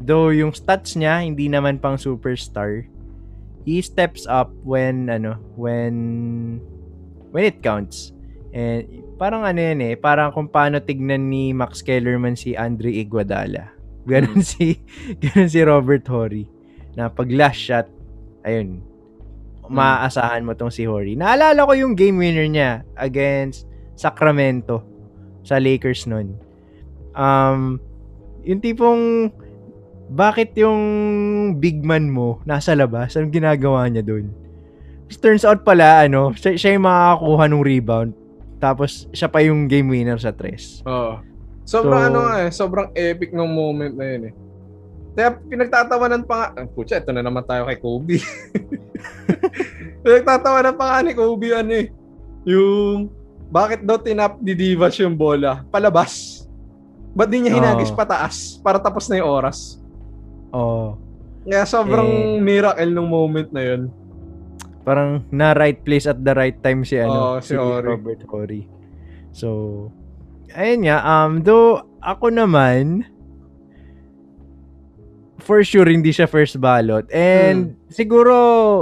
though 0.02 0.34
yung 0.34 0.50
stats 0.50 0.98
niya 0.98 1.22
hindi 1.22 1.46
naman 1.46 1.78
pang 1.78 1.94
superstar, 1.94 2.82
he 3.62 3.78
steps 3.78 4.26
up 4.26 4.50
when 4.66 5.06
ano, 5.06 5.38
when 5.54 6.58
when 7.30 7.46
it 7.46 7.62
counts. 7.62 8.10
And 8.50 8.82
parang 9.14 9.46
ano 9.46 9.62
yan 9.62 9.78
eh, 9.78 9.94
parang 9.94 10.34
kung 10.34 10.50
paano 10.50 10.82
tignan 10.82 11.30
ni 11.30 11.54
Max 11.54 11.86
Kellerman 11.86 12.34
si 12.34 12.58
Andre 12.58 12.90
Iguodala. 12.90 13.70
Ganon 14.02 14.42
si 14.42 14.82
ganon 15.22 15.46
si 15.46 15.62
Robert 15.62 16.02
Horry 16.10 16.50
na 16.98 17.06
pag 17.06 17.30
last 17.30 17.62
shot 17.62 17.86
ayun 18.42 18.82
maaasahan 19.70 20.42
mo 20.42 20.52
tong 20.52 20.74
si 20.74 20.82
Horry. 20.84 21.14
Naalala 21.14 21.62
ko 21.62 21.72
yung 21.72 21.94
game 21.94 22.18
winner 22.18 22.46
niya 22.46 22.82
against 22.98 23.70
Sacramento 23.94 24.82
sa 25.46 25.62
Lakers 25.62 26.10
noon. 26.10 26.34
Um, 27.14 27.78
yung 28.42 28.58
tipong 28.58 29.30
bakit 30.10 30.58
yung 30.58 30.80
big 31.62 31.86
man 31.86 32.10
mo 32.10 32.42
nasa 32.42 32.74
labas? 32.74 33.14
Anong 33.14 33.30
ginagawa 33.30 33.86
niya 33.86 34.02
doon? 34.02 34.34
Turns 35.22 35.42
out 35.42 35.62
pala, 35.62 36.06
ano, 36.06 36.34
siya, 36.34 36.54
siya 36.54 36.70
yung 36.74 36.86
makakakuha 36.86 37.44
ng 37.50 37.62
rebound. 37.62 38.10
Tapos, 38.62 39.10
siya 39.10 39.26
pa 39.26 39.42
yung 39.42 39.66
game 39.66 39.90
winner 39.90 40.18
sa 40.18 40.30
tres. 40.30 40.82
Oo. 40.86 41.18
Sobrang 41.66 42.02
So- 42.02 42.08
ano 42.10 42.20
eh, 42.38 42.48
sobrang 42.50 42.88
epic 42.94 43.30
ng 43.30 43.50
moment 43.50 43.94
na 43.94 44.06
yun 44.06 44.22
eh. 44.30 44.34
Kaya 45.10 45.34
pinagtatawanan 45.36 46.22
pa 46.22 46.34
nga, 46.36 46.46
ah, 46.62 46.66
putya, 46.70 47.02
ito 47.02 47.10
na 47.10 47.20
naman 47.20 47.42
tayo 47.42 47.66
kay 47.66 47.78
Kobe. 47.78 48.22
pinagtatawanan 50.04 50.74
pa 50.78 50.84
nga 50.86 50.98
ni 51.02 51.12
Kobe 51.12 51.48
ano 51.52 51.72
eh, 51.74 51.86
yung 52.46 53.10
bakit 53.50 53.82
daw 53.82 53.98
tinap 53.98 54.38
ni 54.38 54.54
Divas 54.54 54.94
yung 55.02 55.18
bola? 55.18 55.66
Palabas. 55.68 56.46
Ba't 57.10 57.26
di 57.26 57.42
niya 57.42 57.58
hinagis 57.58 57.90
Oo. 57.90 57.98
pataas 57.98 58.62
para 58.62 58.78
tapos 58.78 59.10
na 59.10 59.18
yung 59.18 59.26
oras? 59.26 59.82
Oh. 60.54 60.94
Kaya 61.42 61.66
sobrang 61.66 62.06
Eh. 62.06 62.38
miracle 62.38 62.94
nung 62.94 63.10
moment 63.10 63.50
na 63.50 63.62
yun. 63.66 63.82
Parang 64.86 65.26
na 65.28 65.50
right 65.50 65.82
place 65.82 66.06
at 66.06 66.22
the 66.22 66.30
right 66.30 66.54
time 66.62 66.86
si 66.86 66.94
Oo, 66.96 67.02
ano, 67.02 67.20
si 67.42 67.58
Horry. 67.58 67.90
Robert 67.90 68.22
Horry. 68.30 68.62
So, 69.34 69.90
ayun 70.54 70.86
nga, 70.86 71.02
um, 71.02 71.42
though 71.42 71.82
ako 71.98 72.30
naman, 72.30 73.02
for 75.40 75.60
sure 75.60 75.84
hindi 75.84 76.10
siya 76.10 76.24
first 76.24 76.60
ballot. 76.60 77.08
And 77.10 77.74
siguro 77.88 78.34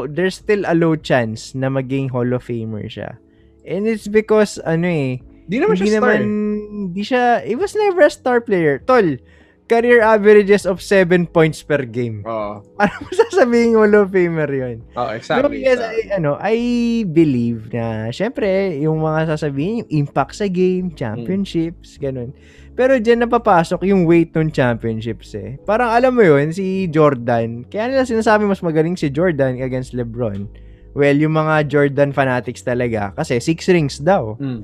there's 0.05 0.37
still 0.37 0.63
a 0.63 0.75
low 0.75 0.95
chance 0.95 1.55
na 1.55 1.67
maging 1.67 2.11
Hall 2.11 2.29
of 2.31 2.45
Famer 2.45 2.87
siya. 2.87 3.17
And 3.63 3.85
it's 3.85 4.07
because 4.07 4.59
ano 4.61 4.87
eh, 4.87 5.23
Di 5.45 5.57
naman 5.57 5.75
hindi 5.75 5.89
siya 5.89 5.97
star. 5.97 6.05
naman, 6.05 6.21
hindi 6.69 7.03
siya, 7.03 7.25
he 7.41 7.55
was 7.55 7.73
never 7.73 8.05
a 8.05 8.13
star 8.13 8.41
player. 8.41 8.81
Tol, 8.81 9.17
career 9.65 10.01
averages 10.01 10.65
of 10.65 10.81
7 10.81 11.25
points 11.25 11.61
per 11.61 11.85
game. 11.85 12.21
Oo. 12.25 12.61
Ano 12.77 12.93
mo 13.01 13.09
sasabihin 13.25 13.77
Hall 13.77 13.93
of 13.97 14.09
Famer 14.09 14.49
yun? 14.49 14.85
Oh, 14.93 15.09
So, 15.09 15.17
exactly. 15.41 15.61
yes, 15.61 15.77
exactly. 15.77 16.09
I, 16.09 16.17
ano, 16.17 16.31
I 16.37 16.57
believe 17.05 17.73
na, 17.73 18.09
syempre, 18.09 18.49
yung 18.77 19.01
mga 19.01 19.37
sasabihin, 19.37 19.85
yung 19.85 19.91
impact 20.05 20.37
sa 20.37 20.49
game, 20.49 20.93
championships, 20.93 21.97
ganun. 21.97 22.33
Pero 22.79 22.95
dyan 23.03 23.27
napapasok 23.27 23.83
yung 23.91 24.07
weight 24.07 24.31
ng 24.39 24.55
championships 24.55 25.35
eh. 25.35 25.59
Parang 25.67 25.91
alam 25.91 26.15
mo 26.15 26.23
yun, 26.23 26.55
si 26.55 26.87
Jordan, 26.87 27.67
kaya 27.67 27.91
nila 27.91 28.07
sinasabi 28.07 28.47
mas 28.47 28.63
magaling 28.63 28.95
si 28.95 29.11
Jordan 29.11 29.59
against 29.59 29.99
LeBron. 29.99 30.47
Well, 30.95 31.19
yung 31.19 31.35
mga 31.35 31.67
Jordan 31.67 32.15
fanatics 32.15 32.63
talaga, 32.63 33.11
kasi 33.19 33.43
six 33.43 33.67
rings 33.67 33.99
daw. 33.99 34.39
Mm. 34.39 34.63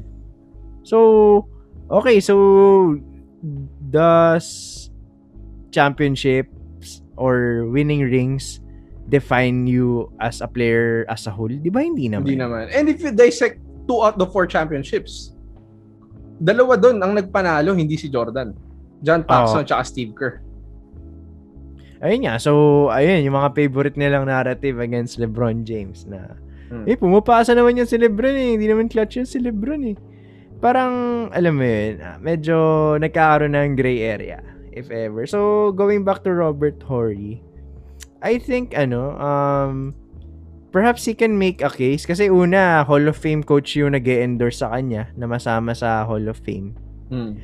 So, 0.87 1.51
okay, 1.91 2.23
so 2.23 2.95
does 3.91 4.47
championships 5.75 7.03
or 7.19 7.67
winning 7.67 8.07
rings 8.07 8.63
define 9.11 9.67
you 9.67 10.07
as 10.23 10.39
a 10.39 10.47
player 10.47 11.03
as 11.11 11.27
a 11.27 11.35
whole? 11.35 11.51
Di 11.51 11.67
ba 11.67 11.83
hindi 11.83 12.07
naman? 12.07 12.31
Hindi 12.31 12.39
naman. 12.39 12.71
And 12.71 12.87
if 12.87 13.03
you 13.03 13.11
dissect 13.11 13.59
two 13.91 14.07
out 14.07 14.23
of 14.23 14.31
four 14.31 14.47
championships, 14.47 15.34
dalawa 16.39 16.75
doon 16.77 16.99
ang 17.01 17.13
nagpanalo, 17.15 17.75
hindi 17.75 17.95
si 17.95 18.09
Jordan. 18.09 18.55
John 19.05 19.23
Paxson 19.23 19.63
Oo. 19.63 19.69
tsaka 19.69 19.83
Steve 19.85 20.13
Kerr. 20.17 20.41
Ayun 22.05 22.29
nga, 22.29 22.37
so 22.37 22.53
ayun, 22.93 23.25
yung 23.25 23.37
mga 23.37 23.53
favorite 23.57 23.97
nilang 23.97 24.29
narrative 24.29 24.77
against 24.77 25.17
LeBron 25.17 25.65
James 25.65 26.05
na 26.05 26.37
Hmm. 26.65 26.89
eh, 26.89 26.97
pumapasa 26.97 27.53
naman 27.53 27.77
yun 27.77 27.87
si 27.87 28.01
LeBron 28.01 28.35
eh. 28.35 28.51
Hindi 28.57 28.67
naman 28.67 28.89
clutch 28.89 29.21
yun 29.21 29.29
si 29.29 29.37
LeBron 29.39 29.85
eh. 29.85 29.97
Parang, 30.59 31.29
alam 31.31 31.61
mo 31.61 31.63
yun, 31.63 32.01
ah, 32.01 32.17
medyo 32.17 32.57
nagkakaroon 32.97 33.53
ng 33.53 33.77
gray 33.77 34.01
area, 34.01 34.41
if 34.73 34.89
ever. 34.89 35.29
So, 35.29 35.71
going 35.77 36.03
back 36.03 36.25
to 36.25 36.33
Robert 36.33 36.81
Horry, 36.83 37.45
I 38.25 38.41
think, 38.41 38.73
ano, 38.73 39.13
um, 39.21 39.93
perhaps 40.75 41.07
he 41.07 41.15
can 41.15 41.39
make 41.39 41.63
a 41.63 41.71
case. 41.71 42.03
Kasi 42.03 42.27
una, 42.27 42.83
Hall 42.83 43.07
of 43.07 43.15
Fame 43.15 43.47
coach 43.47 43.79
yung 43.79 43.95
nag 43.95 44.03
endorse 44.03 44.59
sa 44.59 44.75
kanya 44.75 45.15
na 45.15 45.31
masama 45.31 45.71
sa 45.71 46.03
Hall 46.03 46.27
of 46.27 46.43
Fame. 46.43 46.75
Hmm. 47.15 47.39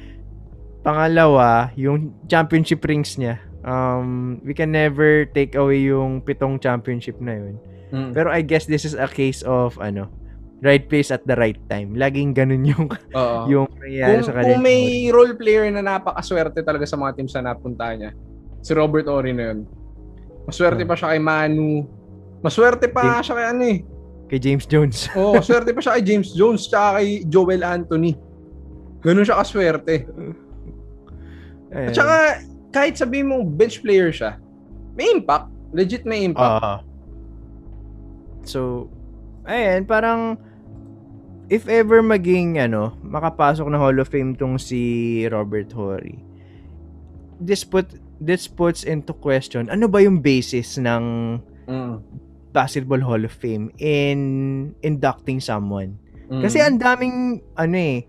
Pangalawa, 0.83 1.71
yung 1.79 2.11
championship 2.27 2.83
rings 2.83 3.15
niya. 3.15 3.39
Um, 3.63 4.41
we 4.43 4.51
can 4.51 4.75
never 4.75 5.29
take 5.31 5.55
away 5.55 5.87
yung 5.87 6.27
pitong 6.27 6.59
championship 6.59 7.23
na 7.23 7.39
yun. 7.39 7.55
Hmm. 7.95 8.11
Pero 8.11 8.35
I 8.35 8.43
guess 8.43 8.67
this 8.67 8.83
is 8.83 8.99
a 8.99 9.07
case 9.07 9.47
of 9.47 9.79
ano, 9.79 10.11
right 10.65 10.83
place 10.91 11.15
at 11.15 11.23
the 11.29 11.37
right 11.39 11.59
time. 11.71 11.95
Laging 11.95 12.35
ganun 12.35 12.67
yung 12.67 12.91
Oo. 13.15 13.39
yung 13.53 13.67
nangyayari 13.79 14.19
kung, 14.19 14.27
sa 14.27 14.33
kanya. 14.35 14.47
kung 14.51 14.63
may 14.65 14.81
role 15.15 15.37
player 15.39 15.71
na 15.71 15.85
napakaswerte 15.85 16.65
talaga 16.67 16.89
sa 16.89 16.99
mga 16.99 17.15
teams 17.15 17.33
na 17.39 17.53
napunta 17.55 17.95
niya, 17.95 18.11
si 18.65 18.73
Robert 18.75 19.07
Ory 19.07 19.37
na 19.37 19.55
yun. 19.55 19.69
Maswerte 20.49 20.83
Oh. 20.83 20.89
pa 20.89 20.97
siya 20.97 21.13
kay 21.15 21.21
Manu. 21.21 21.85
Maswerte 22.41 22.89
pa 22.89 23.03
James- 23.21 23.27
siya 23.27 23.35
kay 23.37 23.47
ano 23.49 23.63
eh. 23.65 23.79
kay 24.31 24.39
James 24.39 24.65
Jones. 24.65 25.11
Oo, 25.19 25.37
maswerte 25.37 25.71
pa 25.75 25.81
siya 25.83 25.93
kay 25.99 26.05
James 26.07 26.31
Jones 26.33 26.63
tsaka 26.67 27.01
kay 27.01 27.27
Joel 27.27 27.63
Anthony. 27.63 28.17
Ganun 29.01 29.25
siya 29.25 29.41
kaswerte. 29.41 30.07
Ayan. 31.71 31.89
At 31.89 31.95
saka, 31.95 32.17
kahit 32.71 32.95
sabihin 32.97 33.31
mo 33.31 33.43
bench 33.43 33.81
player 33.81 34.11
siya, 34.11 34.39
may 34.95 35.11
impact. 35.11 35.51
Legit 35.71 36.03
may 36.03 36.27
impact. 36.27 36.63
Ah. 36.63 36.79
so, 38.43 38.91
ayan, 39.47 39.87
parang 39.87 40.35
if 41.47 41.67
ever 41.67 42.03
maging 42.03 42.59
ano, 42.59 42.95
makapasok 43.03 43.67
na 43.71 43.79
Hall 43.79 43.99
of 43.99 44.11
Fame 44.11 44.35
tong 44.35 44.59
si 44.59 44.81
Robert 45.31 45.71
Horry. 45.71 46.19
This 47.39 47.63
put 47.63 47.87
this 48.21 48.45
puts 48.45 48.85
into 48.85 49.17
question 49.17 49.73
ano 49.73 49.89
ba 49.89 50.05
yung 50.05 50.21
basis 50.21 50.77
ng 50.77 51.39
Mm. 51.71 52.03
Basketball 52.51 53.01
Hall 53.03 53.23
of 53.23 53.33
Fame 53.33 53.71
in 53.79 54.19
inducting 54.83 55.39
someone? 55.39 55.97
Mm. 56.31 56.43
Kasi 56.43 56.63
ang 56.63 56.79
daming 56.79 57.43
ano 57.59 57.77
eh, 57.77 58.07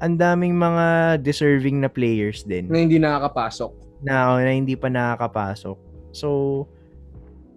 ang 0.00 0.16
daming 0.16 0.56
mga 0.56 1.18
deserving 1.20 1.84
na 1.84 1.90
players 1.92 2.42
din 2.42 2.66
na 2.70 2.78
hindi 2.80 2.96
nakakapasok. 2.96 3.72
na, 4.00 4.40
na 4.40 4.50
hindi 4.50 4.74
pa 4.74 4.88
nakakapasok. 4.88 5.76
So, 6.10 6.28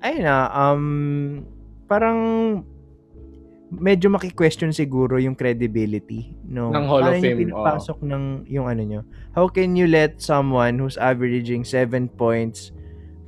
ayun 0.04 0.28
na, 0.28 0.52
um, 0.52 0.84
parang 1.88 2.20
medyo 3.80 4.10
maki-question 4.10 4.70
siguro 4.70 5.18
yung 5.18 5.34
credibility 5.34 6.38
no 6.46 6.70
Ng 6.70 6.86
Hall 6.86 7.02
of 7.02 7.10
Paano 7.10 7.18
niyo 7.18 7.34
Fame, 7.34 7.42
pinapasok 7.50 7.98
ng 8.06 8.24
yung 8.46 8.66
ano 8.70 8.82
nyo 8.86 9.02
how 9.34 9.50
can 9.50 9.74
you 9.74 9.90
let 9.90 10.22
someone 10.22 10.78
who's 10.78 11.00
averaging 11.02 11.66
7 11.66 12.06
points 12.14 12.70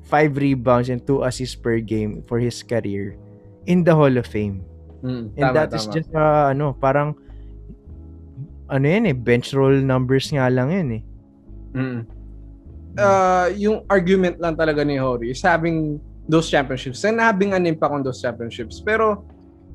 5 0.06 0.38
rebounds 0.38 0.90
and 0.90 1.02
2 1.06 1.26
assists 1.26 1.56
per 1.58 1.78
game 1.82 2.22
for 2.30 2.38
his 2.40 2.62
career 2.62 3.18
in 3.66 3.84
the 3.84 3.94
Hall 3.94 4.12
of 4.18 4.26
Fame 4.26 4.62
Mm, 5.06 5.38
and 5.38 5.46
tama, 5.50 5.54
that 5.54 5.70
is 5.74 5.86
tama. 5.86 5.94
just 5.94 6.10
uh, 6.18 6.50
ano 6.50 6.74
parang 6.74 7.14
ano 8.66 8.86
yan 8.90 9.06
eh 9.06 9.14
bench 9.14 9.54
roll 9.54 9.78
numbers 9.78 10.34
nga 10.34 10.50
lang 10.50 10.74
yan 10.74 10.90
eh 10.98 11.04
Mm. 11.76 12.08
Uh, 12.96 13.52
yung 13.60 13.84
argument 13.92 14.40
lang 14.40 14.56
talaga 14.56 14.80
ni 14.88 14.96
Hori 14.96 15.28
is 15.36 15.44
having 15.44 16.00
those 16.32 16.48
championships 16.48 17.04
and 17.04 17.20
having 17.20 17.52
an 17.52 17.68
impact 17.68 17.92
on 17.92 18.00
those 18.00 18.24
championships. 18.24 18.80
Pero 18.80 19.28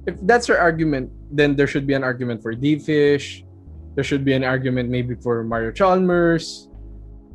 if 0.09 0.17
that's 0.25 0.49
your 0.49 0.57
argument, 0.57 1.13
then 1.29 1.53
there 1.53 1.69
should 1.69 1.85
be 1.85 1.93
an 1.93 2.01
argument 2.01 2.41
for 2.41 2.57
D-Fish. 2.57 3.45
There 3.95 4.03
should 4.03 4.25
be 4.25 4.33
an 4.33 4.43
argument 4.49 4.89
maybe 4.89 5.13
for 5.21 5.45
Mario 5.45 5.77
Chalmers, 5.77 6.73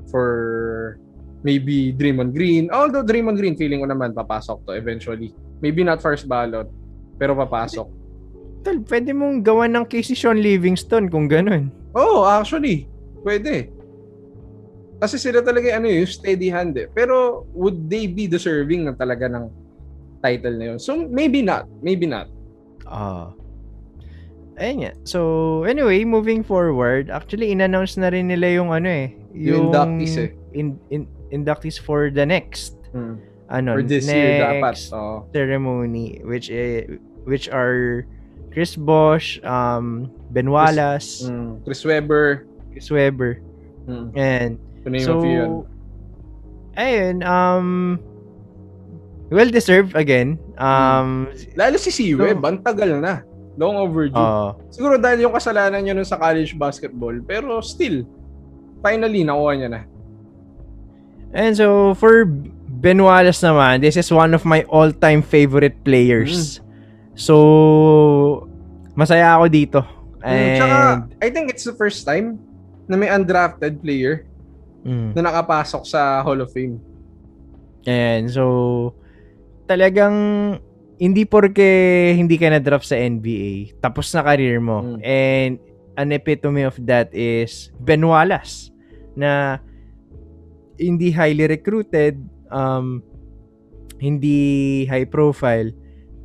for 0.10 0.98
maybe 1.46 1.94
Draymond 1.94 2.34
Green. 2.34 2.74
Although 2.74 3.06
Draymond 3.06 3.38
Green, 3.38 3.54
feeling 3.54 3.86
ko 3.86 3.88
naman 3.94 4.18
papasok 4.18 4.66
to 4.66 4.74
eventually. 4.74 5.30
Maybe 5.62 5.86
not 5.86 6.02
first 6.02 6.26
ballot, 6.26 6.66
pero 7.22 7.38
papasok. 7.38 7.86
Tal, 8.66 8.82
pwede 8.90 9.14
mong 9.14 9.46
gawan 9.46 9.78
ng 9.78 9.86
case 9.86 10.10
si 10.10 10.16
Sean 10.18 10.42
Livingston 10.42 11.06
kung 11.06 11.30
ganun. 11.30 11.70
Oh, 11.94 12.26
actually, 12.26 12.90
pwede. 13.22 13.70
Kasi 14.98 15.22
sila 15.22 15.46
talaga 15.46 15.78
ano 15.78 15.86
yung 15.86 16.10
steady 16.10 16.50
hand 16.50 16.74
eh. 16.82 16.90
Pero 16.90 17.46
would 17.54 17.86
they 17.86 18.10
be 18.10 18.26
deserving 18.26 18.90
na 18.90 18.98
talaga 18.98 19.30
ng 19.30 19.46
title 20.26 20.58
na 20.58 20.66
yun? 20.74 20.80
So 20.82 20.98
maybe 20.98 21.46
not, 21.46 21.70
maybe 21.86 22.10
not. 22.10 22.26
Ah. 22.90 23.30
Ayun 24.56 24.88
nga. 24.88 24.94
So, 25.04 25.20
anyway, 25.68 26.08
moving 26.08 26.40
forward, 26.40 27.12
actually, 27.12 27.52
in-announce 27.52 28.00
na 28.00 28.08
rin 28.08 28.32
nila 28.32 28.56
yung 28.56 28.72
ano 28.72 28.88
eh. 28.88 29.12
Yung 29.36 29.68
inductees 29.68 30.16
eh. 30.16 30.32
In, 30.56 30.80
in, 30.88 31.04
inductees 31.30 31.78
for 31.78 32.10
the 32.10 32.26
next, 32.26 32.76
Hmm. 32.92 33.20
ano, 33.48 33.78
For 33.78 33.84
this 33.84 34.06
next 34.06 34.16
year 34.16 34.34
dapat. 34.42 34.76
Oh. 34.92 35.26
ceremony, 35.32 36.22
which 36.24 36.50
eh, 36.50 36.86
which 37.24 37.48
are 37.48 38.06
Chris 38.50 38.74
Bosh, 38.74 39.38
um, 39.44 40.08
Ben 40.32 40.48
Wallace, 40.48 41.28
Hmm. 41.28 41.60
Chris 41.64 41.84
Webber. 41.84 42.48
Chris 42.72 42.88
Webber, 42.88 43.40
Hmm. 43.86 44.12
and 44.14 44.60
To 44.84 44.90
name 44.90 45.04
so, 45.04 45.18
a 45.18 45.22
few 45.22 45.32
yun. 45.34 45.52
ayun, 46.76 47.16
um, 47.24 48.00
well 49.30 49.50
deserved 49.50 49.96
again. 49.96 50.38
Um, 50.56 51.28
Lalo 51.56 51.76
si 51.76 51.90
si 51.90 52.12
So- 52.12 52.22
Webb, 52.22 52.44
ang 52.44 52.60
tagal 52.62 53.00
na. 53.00 53.24
Long 53.56 53.80
overdue. 53.80 54.20
uh, 54.20 54.52
Siguro 54.68 55.00
dahil 55.00 55.24
yung 55.24 55.32
kasalanan 55.32 55.80
niya 55.80 55.96
nun 55.96 56.04
sa 56.04 56.20
college 56.20 56.60
basketball. 56.60 57.16
Pero 57.24 57.64
still, 57.64 58.04
finally, 58.84 59.24
nakuha 59.24 59.52
niya 59.56 59.70
na. 59.72 59.82
And 61.36 61.52
so, 61.52 61.94
for 62.00 62.24
Ben 62.80 63.04
Wallace 63.04 63.44
naman, 63.44 63.84
this 63.84 64.00
is 64.00 64.08
one 64.08 64.32
of 64.32 64.48
my 64.48 64.64
all-time 64.72 65.20
favorite 65.20 65.84
players. 65.84 66.64
So, 67.14 68.48
masaya 68.96 69.36
ako 69.36 69.46
dito. 69.52 69.80
Mm, 70.24 70.32
And, 70.32 70.58
Tsaka, 70.58 70.80
I 71.22 71.30
think 71.30 71.52
it's 71.52 71.68
the 71.68 71.76
first 71.76 72.08
time 72.08 72.40
na 72.88 72.96
may 72.96 73.12
undrafted 73.12 73.84
player 73.84 74.24
Mm. 74.86 75.18
na 75.18 75.22
nakapasok 75.26 75.84
sa 75.84 76.22
Hall 76.22 76.40
of 76.40 76.54
Fame. 76.54 76.80
and 77.86 78.30
so, 78.30 78.94
talagang, 79.68 80.14
hindi 80.96 81.28
porke 81.28 81.62
hindi 82.16 82.34
ka 82.40 82.50
na-draft 82.50 82.88
sa 82.88 82.96
NBA, 82.96 83.76
tapos 83.78 84.10
na 84.16 84.24
career 84.24 84.58
mo. 84.58 84.82
Mm. 84.82 84.98
And, 85.04 85.54
an 85.96 86.10
epitome 86.12 86.64
of 86.64 86.76
that 86.86 87.12
is 87.12 87.72
Ben 87.80 88.04
Wallace, 88.04 88.72
na 89.16 89.60
hindi 90.76 91.10
highly 91.10 91.48
recruited, 91.48 92.20
um, 92.50 93.00
hindi 93.98 94.38
high 94.86 95.08
profile. 95.08 95.72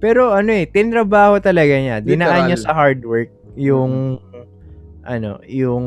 Pero 0.01 0.33
ano 0.33 0.51
eh, 0.51 0.65
tinrabaho 0.65 1.39
talaga 1.39 1.77
niya. 1.77 2.01
Dinaan 2.01 2.49
niya 2.49 2.57
Literal. 2.57 2.67
sa 2.67 2.73
hard 2.73 3.01
work 3.05 3.31
yung 3.55 4.17
ano, 5.03 5.41
yung 5.45 5.87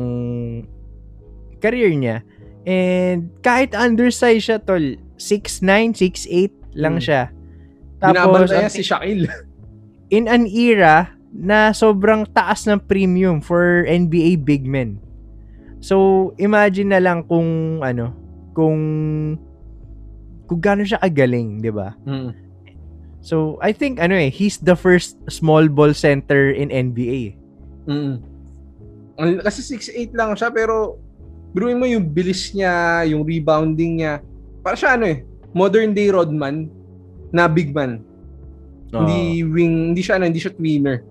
career 1.58 1.90
niya. 1.94 2.22
And 2.64 3.28
kahit 3.40 3.76
undersized 3.76 4.48
siya, 4.48 4.58
tol, 4.58 4.96
6'9", 5.16 5.92
6'8 5.92 6.52
lang 6.74 6.96
Hmm. 6.98 7.04
siya. 7.04 7.22
Tapos, 8.00 8.48
Binabantayan 8.48 8.72
si 8.72 8.82
Shaquille. 8.82 9.28
in 10.16 10.28
an 10.28 10.44
era 10.46 11.12
na 11.34 11.74
sobrang 11.74 12.22
taas 12.30 12.64
ng 12.64 12.78
premium 12.86 13.42
for 13.42 13.82
NBA 13.82 14.38
big 14.38 14.62
men. 14.64 15.02
So, 15.80 16.30
imagine 16.38 16.94
na 16.94 17.00
lang 17.02 17.26
kung 17.26 17.80
ano, 17.82 18.14
kung 18.54 18.80
kung 20.46 20.60
gaano 20.62 20.86
siya 20.86 21.02
kagaling, 21.02 21.60
'di 21.60 21.72
ba? 21.74 21.98
Mm. 22.06 22.30
So, 23.24 23.56
I 23.64 23.72
think 23.72 24.04
ano 24.04 24.12
eh, 24.12 24.28
he's 24.28 24.60
the 24.60 24.76
first 24.76 25.16
small 25.32 25.64
ball 25.72 25.96
center 25.96 26.52
in 26.52 26.68
NBA. 26.68 27.32
Mm. 27.88 28.20
Kasi 29.40 29.64
6'8 29.64 30.12
lang 30.12 30.36
siya 30.36 30.52
pero 30.52 31.00
biruin 31.56 31.80
mo 31.80 31.88
yung 31.88 32.04
bilis 32.12 32.52
niya, 32.52 33.08
yung 33.08 33.24
rebounding 33.24 34.04
niya. 34.04 34.20
Para 34.60 34.76
siya 34.76 35.00
ano 35.00 35.08
eh, 35.08 35.24
modern 35.56 35.96
day 35.96 36.12
Rodman 36.12 36.68
na 37.32 37.48
big 37.48 37.72
man. 37.72 38.04
Hindi 38.92 39.42
wing, 39.42 39.96
hindi 39.96 40.02
siya 40.04 40.20
ano, 40.20 40.28
hindi 40.28 40.42
siya 40.44 40.52
tweener. 40.54 41.02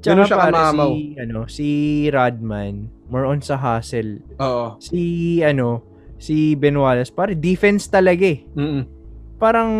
Tsaka 0.00 0.24
siya 0.24 0.38
pare, 0.40 0.54
kamamaw. 0.56 0.90
si 0.96 1.04
ano, 1.20 1.40
si 1.44 1.68
Rodman, 2.08 2.74
more 3.12 3.26
on 3.28 3.44
sa 3.44 3.60
hustle. 3.60 4.24
Oo. 4.40 4.80
Si 4.80 5.00
ano, 5.44 5.84
si 6.20 6.52
Ben 6.54 6.76
Wallace, 6.76 7.08
pare 7.10 7.32
defense 7.32 7.88
talaga 7.88 8.28
eh. 8.28 8.44
Mm. 8.54 8.84
parang, 9.40 9.70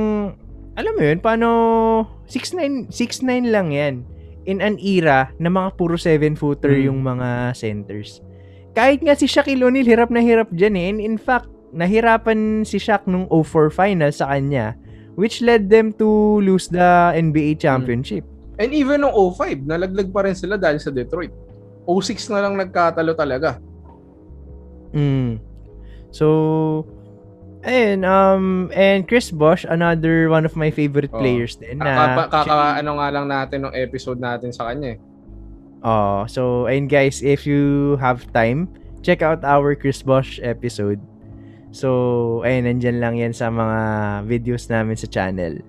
alam 0.73 0.93
mo 0.97 1.03
yun, 1.05 1.21
paano, 1.21 1.49
6'9", 2.25 2.89
6'9 2.89 3.53
lang 3.53 3.77
yan. 3.77 3.95
In 4.49 4.65
an 4.65 4.81
era 4.81 5.29
na 5.37 5.53
mga 5.53 5.77
puro 5.77 6.01
7-footer 6.01 6.81
Mm. 6.81 6.85
yung 6.89 7.05
mga 7.05 7.53
centers. 7.53 8.25
Kahit 8.73 9.05
nga 9.05 9.13
si 9.13 9.29
Shaquille 9.29 9.61
O'Neal, 9.61 9.85
hirap 9.85 10.09
na 10.09 10.25
hirap 10.25 10.49
dyan 10.49 10.81
eh. 10.81 10.87
And 10.89 10.99
in 11.05 11.21
fact, 11.21 11.53
nahirapan 11.77 12.65
si 12.65 12.81
Shaq 12.81 13.05
nung 13.05 13.29
04 13.29 13.69
final 13.69 14.09
sa 14.11 14.33
kanya, 14.33 14.81
which 15.21 15.45
led 15.45 15.69
them 15.69 15.93
to 16.01 16.41
lose 16.41 16.73
the 16.73 17.13
NBA 17.13 17.61
championship. 17.61 18.25
And 18.57 18.73
even 18.73 19.05
nung 19.05 19.13
05, 19.13 19.69
nalaglag 19.69 20.09
pa 20.09 20.25
rin 20.25 20.33
sila 20.33 20.57
dahil 20.57 20.81
sa 20.81 20.89
Detroit. 20.89 21.37
06 21.85 22.33
na 22.33 22.41
lang 22.41 22.57
nagkatalo 22.57 23.13
talaga. 23.13 23.61
Mm. 24.97 25.50
So, 26.11 26.87
ayun, 27.63 28.03
um, 28.07 28.71
and 28.75 29.07
Chris 29.07 29.31
Bosh, 29.31 29.65
another 29.67 30.29
one 30.31 30.45
of 30.45 30.55
my 30.55 30.71
favorite 30.71 31.13
Oo. 31.15 31.19
players 31.19 31.57
din. 31.57 31.79
Na, 31.79 32.19
Kaka, 32.19 32.45
kaka 32.45 32.57
ano 32.83 32.99
nga 32.99 33.09
lang 33.15 33.27
natin 33.31 33.67
ng 33.67 33.75
episode 33.75 34.19
natin 34.19 34.51
sa 34.51 34.71
kanya 34.71 34.97
eh. 34.97 34.99
Oh, 35.81 36.29
so 36.29 36.69
ayun 36.69 36.93
guys, 36.93 37.25
if 37.25 37.49
you 37.49 37.97
have 37.97 38.29
time, 38.37 38.69
check 39.01 39.25
out 39.25 39.41
our 39.49 39.73
Chris 39.73 40.05
Bosch 40.05 40.37
episode. 40.45 41.01
So, 41.71 42.43
ayun, 42.43 42.67
nandyan 42.67 42.99
lang 42.99 43.15
yan 43.17 43.33
sa 43.33 43.47
mga 43.49 43.79
videos 44.27 44.67
namin 44.67 44.99
sa 44.99 45.07
channel. 45.07 45.63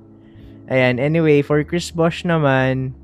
Ayan, 0.72 0.98
anyway, 0.98 1.46
for 1.46 1.62
Chris 1.62 1.94
Bosch 1.94 2.26
naman, 2.26 2.98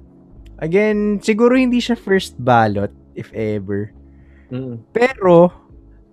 again, 0.57 1.21
siguro 1.21 1.53
hindi 1.53 1.77
siya 1.77 1.93
first 1.93 2.33
ballot, 2.41 2.89
if 3.13 3.29
ever. 3.37 3.93
Mm. 4.49 4.81
Pero, 4.97 5.53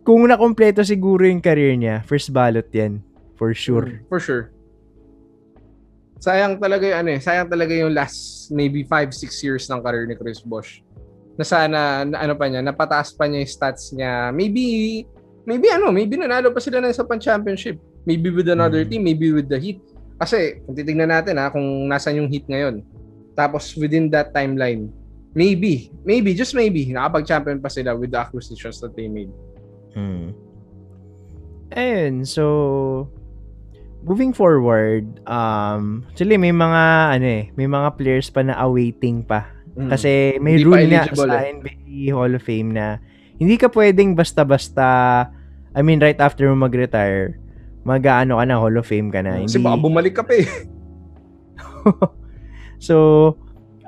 kung 0.05 0.29
nakompleto 0.29 0.85
siguro 0.85 1.25
yung 1.25 1.41
career 1.41 1.75
niya, 1.75 2.05
first 2.05 2.29
ballot 2.29 2.69
yan. 2.71 3.01
For 3.35 3.51
sure. 3.51 3.89
Mm, 3.89 4.07
For 4.07 4.21
sure. 4.21 4.45
Sayang 6.21 6.57
talaga 6.57 6.85
yung 6.87 6.99
ano 7.01 7.09
eh, 7.13 7.21
sayang 7.21 7.51
talaga 7.51 7.73
yung 7.75 7.93
last 7.93 8.49
maybe 8.49 8.85
5 8.87 9.13
6 9.13 9.45
years 9.45 9.65
ng 9.69 9.81
career 9.83 10.07
ni 10.07 10.15
Chris 10.15 10.41
Bosh. 10.41 10.81
Na 11.35 11.43
sana 11.43 12.07
na, 12.07 12.17
ano 12.23 12.33
pa 12.39 12.47
niya, 12.47 12.63
napataas 12.63 13.11
pa 13.13 13.27
niya 13.27 13.43
yung 13.43 13.51
stats 13.51 13.91
niya. 13.93 14.31
Maybe 14.31 14.65
maybe 15.45 15.69
ano, 15.69 15.91
maybe 15.91 16.17
nanalo 16.17 16.49
pa 16.55 16.63
sila 16.63 16.81
ng 16.81 16.93
isa 16.93 17.05
pang 17.05 17.21
championship. 17.21 17.77
Maybe 18.07 18.29
with 18.29 18.49
another 18.49 18.85
Mm. 18.85 18.89
team, 18.89 19.03
maybe 19.03 19.33
with 19.33 19.49
the 19.49 19.59
Heat. 19.59 19.81
Kasi 20.17 20.63
kung 20.65 20.77
titingnan 20.79 21.11
natin 21.11 21.37
ha, 21.37 21.51
kung 21.51 21.65
nasan 21.91 22.21
yung 22.23 22.29
Heat 22.31 22.47
ngayon. 22.47 22.81
Tapos 23.35 23.75
within 23.75 24.09
that 24.09 24.31
timeline, 24.31 24.89
maybe, 25.35 25.91
maybe, 26.07 26.33
just 26.33 26.55
maybe, 26.55 26.87
nakapag-champion 26.95 27.59
pa 27.59 27.67
sila 27.67 27.93
with 27.99 28.15
the 28.15 28.21
acquisitions 28.21 28.79
that 28.79 28.95
they 28.95 29.11
made. 29.11 29.33
Hmm. 29.95 30.35
Ayun, 31.75 32.23
so 32.23 32.45
moving 34.05 34.37
forward, 34.37 35.09
um 35.27 36.05
actually 36.13 36.37
may 36.37 36.53
mga 36.53 36.83
ano 37.19 37.27
eh, 37.27 37.45
may 37.57 37.67
mga 37.67 37.97
players 37.99 38.29
pa 38.29 38.45
na 38.45 38.55
awaiting 38.61 39.25
pa. 39.25 39.49
Mm. 39.75 39.91
Kasi 39.91 40.39
may 40.39 40.61
Hindi 40.61 40.67
rule 40.71 40.87
eligible 40.87 41.27
sa 41.27 41.43
eh. 41.43 41.51
NBA 41.59 42.15
Hall 42.15 42.35
of 42.37 42.45
Fame 42.47 42.71
na 42.71 43.03
hindi 43.35 43.59
ka 43.59 43.67
pwedeng 43.75 44.15
basta-basta 44.15 44.87
I 45.75 45.81
mean 45.83 45.99
right 45.99 46.19
after 46.23 46.47
mo 46.47 46.55
mag-retire, 46.55 47.43
mag-aano 47.83 48.39
ka 48.39 48.45
na 48.47 48.57
Hall 48.61 48.79
of 48.79 48.87
Fame 48.87 49.11
ka 49.11 49.19
na. 49.27 49.43
Kasi 49.43 49.59
Hindi, 49.59 49.67
baka 49.67 49.79
bumalik 49.83 50.15
ka 50.15 50.23
pa 50.23 50.35
eh. 50.39 50.49
so 52.87 52.95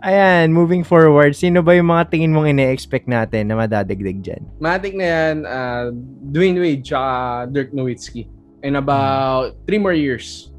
ayan, 0.03 0.53
moving 0.53 0.85
forward, 0.85 1.33
sino 1.33 1.61
ba 1.61 1.73
yung 1.73 1.89
mga 1.89 2.11
tingin 2.11 2.33
mong 2.33 2.51
ine-expect 2.51 3.09
natin 3.09 3.49
na 3.49 3.57
madadagdag 3.57 4.19
dyan? 4.21 4.43
Matic 4.61 4.93
na 4.93 5.07
yan, 5.07 5.37
uh, 5.45 5.85
Dwayne 6.33 6.59
Wade 6.61 6.85
tsaka 6.85 7.11
Dirk 7.53 7.71
Nowitzki. 7.73 8.29
In 8.61 8.77
about 8.77 9.55
three 9.65 9.79
more 9.79 9.95
years. 9.95 10.51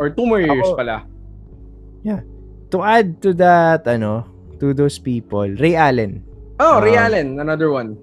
Or 0.00 0.08
two 0.08 0.24
more 0.24 0.40
years 0.40 0.64
Ako- 0.64 0.76
pala. 0.76 1.04
To 2.70 2.86
add 2.86 3.18
to 3.26 3.34
that, 3.34 3.82
ano, 3.90 4.30
to 4.62 4.70
those 4.70 4.94
people, 5.02 5.42
Ray 5.58 5.74
Allen. 5.74 6.22
Oh, 6.62 6.78
Ray 6.78 6.94
Ah. 6.94 7.10
Allen, 7.10 7.42
another 7.42 7.66
one. 7.66 7.98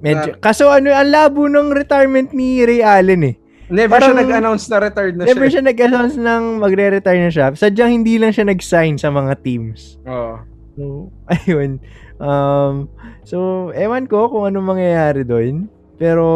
Medyo, 0.00 0.40
kaso 0.40 0.72
ano, 0.72 0.88
ang 0.88 1.12
labo 1.12 1.44
ng 1.44 1.68
retirement 1.68 2.32
ni 2.32 2.64
Ray 2.64 2.80
Allen 2.80 3.22
eh. 3.28 3.34
Never 3.70 3.96
Parang- 3.96 4.12
siya 4.12 4.20
nag-announce 4.20 4.64
na 4.66 4.76
retired 4.80 5.14
na 5.14 5.24
Never 5.24 5.46
siya. 5.46 5.62
siya 5.62 5.62
nag-announce 5.64 6.16
ng 6.18 6.42
magre-retire 6.58 7.22
na 7.22 7.30
siya. 7.30 7.46
Sadyang 7.54 7.90
hindi 7.94 8.18
lang 8.18 8.34
siya 8.34 8.44
nag-sign 8.44 8.98
sa 8.98 9.08
mga 9.08 9.38
teams. 9.40 9.96
Oh. 10.02 10.42
So, 10.74 10.82
ayun. 11.32 11.78
Um, 12.18 12.90
so, 13.22 13.36
ewan 13.72 14.04
ko 14.04 14.26
kung 14.26 14.44
ano 14.44 14.58
mangyayari 14.58 15.22
doon. 15.22 15.70
Pero, 15.96 16.26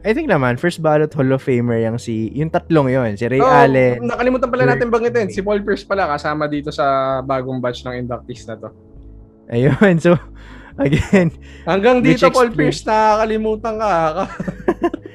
I 0.00 0.12
think 0.12 0.28
naman, 0.28 0.56
first 0.56 0.80
ballot 0.80 1.12
Hall 1.12 1.28
of 1.28 1.40
Famer 1.40 1.80
yung 1.80 1.96
si, 1.96 2.28
yung 2.32 2.48
tatlong 2.48 2.88
yon 2.88 3.16
Si 3.16 3.24
Ray 3.24 3.40
Oh, 3.40 3.48
Allen. 3.48 4.04
Nakalimutan 4.04 4.48
pala 4.48 4.64
natin 4.66 4.88
banggitin. 4.88 5.28
Si 5.28 5.40
Paul 5.40 5.60
Pierce 5.60 5.84
pala 5.84 6.08
kasama 6.08 6.44
dito 6.44 6.68
sa 6.68 6.84
bagong 7.20 7.56
batch 7.58 7.84
ng 7.84 8.00
inductees 8.00 8.44
na 8.44 8.56
to. 8.56 8.68
Ayun. 9.48 9.96
So, 10.04 10.16
again, 10.76 11.30
Hanggang 11.64 12.00
dito, 12.00 12.28
Paul 12.28 12.50
Pierce, 12.50 12.80
nakakalimutan 12.82 13.74
ka. 13.76 13.92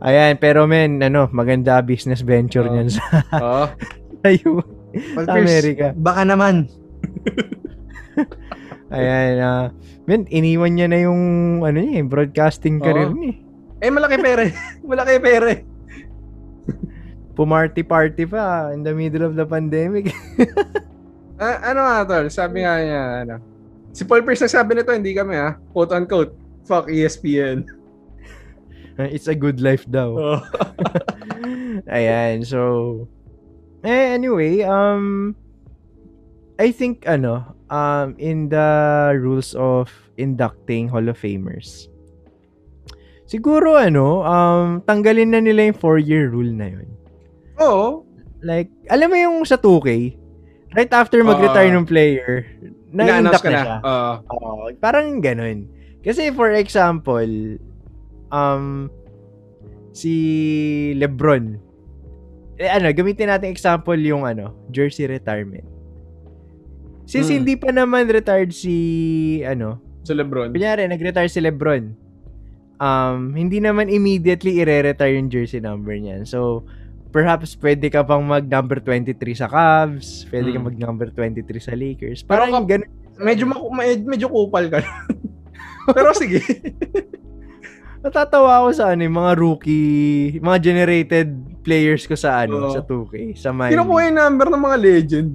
ayan. 0.00 0.36
Pero 0.36 0.64
men, 0.64 0.98
ano, 0.98 1.26
maganda 1.30 1.80
business 1.80 2.20
venture 2.20 2.64
Oh. 2.64 2.70
niyan 2.70 2.88
sa, 2.88 3.02
oh. 3.34 3.66
ayun, 4.22 4.62
Paul 5.14 5.24
sa 5.28 5.32
Pierce, 5.32 5.48
Amerika. 5.50 5.86
baka 5.94 6.22
naman. 6.24 6.54
Ayan, 8.88 9.36
ah, 9.38 9.66
men, 10.04 10.24
iniwan 10.26 10.72
niya 10.72 10.88
na 10.88 10.98
yung, 10.98 11.20
ano 11.60 11.76
niya, 11.76 12.00
eh, 12.00 12.04
broadcasting 12.04 12.80
career 12.80 13.12
Oo. 13.12 13.14
niya. 13.14 13.36
eh. 13.78 13.86
Eh, 13.86 13.92
malaki 13.92 14.16
pere. 14.16 14.44
malaki 14.90 15.14
pere. 15.20 15.52
Pumarty-party 17.36 18.26
pa 18.26 18.74
in 18.74 18.82
the 18.82 18.90
middle 18.90 19.22
of 19.22 19.38
the 19.38 19.46
pandemic. 19.46 20.10
Ah, 21.38 21.70
ano 21.70 21.80
nga, 21.80 21.96
tol? 22.04 22.26
Sabi 22.26 22.66
nga 22.66 22.82
niya, 22.82 23.02
ano. 23.22 23.36
Si 23.94 24.02
Paul 24.02 24.26
Pierce 24.26 24.42
nagsabi 24.42 24.74
nito, 24.74 24.90
hindi 24.90 25.14
kami 25.14 25.38
ha. 25.38 25.54
Quote 25.70 25.94
unquote. 25.94 26.34
Fuck 26.66 26.90
ESPN. 26.90 27.62
It's 29.14 29.30
a 29.30 29.38
good 29.38 29.62
life 29.62 29.86
daw. 29.86 30.10
Oh. 30.18 30.40
Ayan, 31.94 32.42
so 32.42 33.06
eh 33.86 34.18
anyway, 34.18 34.66
um 34.66 35.34
I 36.58 36.74
think 36.74 37.06
ano, 37.06 37.54
um 37.70 38.18
in 38.18 38.50
the 38.50 38.68
rules 39.14 39.54
of 39.54 39.86
inducting 40.18 40.90
Hall 40.90 41.06
of 41.06 41.14
Famers. 41.14 41.86
Siguro 43.30 43.78
ano, 43.78 44.26
um 44.26 44.82
tanggalin 44.82 45.30
na 45.30 45.38
nila 45.38 45.70
yung 45.70 45.78
four-year 45.78 46.34
rule 46.34 46.50
na 46.50 46.66
yun. 46.66 46.88
Oo. 47.62 48.02
Like, 48.38 48.70
alam 48.90 49.10
mo 49.10 49.18
yung 49.18 49.36
sa 49.42 49.58
2K, 49.58 50.14
right 50.74 50.90
after 50.94 51.22
mag-retire 51.26 51.74
Oo. 51.74 51.82
ng 51.82 51.86
player, 51.90 52.46
na-induct 52.94 53.42
na 53.46 53.50
na. 53.50 53.62
siya. 53.62 53.76
Oo. 53.82 54.12
Oo, 54.30 54.62
parang 54.78 55.18
ganun. 55.18 55.66
Kasi 56.02 56.30
for 56.30 56.54
example, 56.54 57.26
um, 58.28 58.88
si 59.90 60.14
Lebron, 60.94 61.58
eh, 62.56 62.68
ano, 62.68 62.90
gamitin 62.90 63.28
natin 63.28 63.48
example 63.48 63.98
yung 63.98 64.22
ano, 64.22 64.54
jersey 64.68 65.06
retirement. 65.06 65.64
Since 67.04 67.28
Hmm. 67.28 67.36
hindi 67.40 67.54
pa 67.54 67.70
naman 67.70 68.06
retired 68.06 68.52
si, 68.52 68.76
ano, 69.42 69.80
Sa 70.02 70.12
Lebron. 70.12 70.52
kunyari, 70.52 70.84
nag-retire 70.84 71.28
si 71.28 71.40
Lebron, 71.40 71.96
um, 72.76 73.32
hindi 73.32 73.58
naman 73.58 73.88
immediately 73.88 74.58
i-retire 74.58 75.16
yung 75.16 75.28
jersey 75.28 75.58
number 75.58 75.92
niyan. 75.92 76.24
So, 76.24 76.64
perhaps 77.08 77.56
pwede 77.56 77.88
ka 77.88 78.04
pang 78.04 78.20
mag 78.22 78.44
number 78.44 78.76
23 78.78 79.32
sa 79.32 79.48
Cavs, 79.48 80.28
pwede 80.28 80.52
ka 80.52 80.60
Mm. 80.60 80.64
mag 80.64 80.76
number 80.78 81.08
23 81.08 81.56
sa 81.58 81.72
Lakers. 81.72 82.20
Pero 82.22 82.44
Parang 82.44 82.52
kap- 82.60 82.68
ganun. 82.68 82.90
Medyo, 83.18 83.44
medyo 84.04 84.28
kupal 84.28 84.68
ka. 84.68 84.78
Pero 85.96 86.12
sige. 86.12 86.38
Natatawa 87.98 88.62
ako 88.62 88.68
sa 88.72 88.84
ano, 88.90 89.02
yung 89.02 89.18
mga 89.18 89.32
rookie, 89.34 90.38
mga 90.38 90.58
generated 90.62 91.28
players 91.60 92.06
ko 92.06 92.14
sa 92.14 92.46
ano, 92.46 92.70
Oo. 92.70 92.72
sa 92.72 92.80
2K, 92.80 93.34
sa 93.34 93.50
my 93.50 93.68
Kinukuha 93.68 94.00
yung 94.06 94.16
number 94.16 94.46
ng 94.48 94.62
mga 94.62 94.78
legend. 94.78 95.32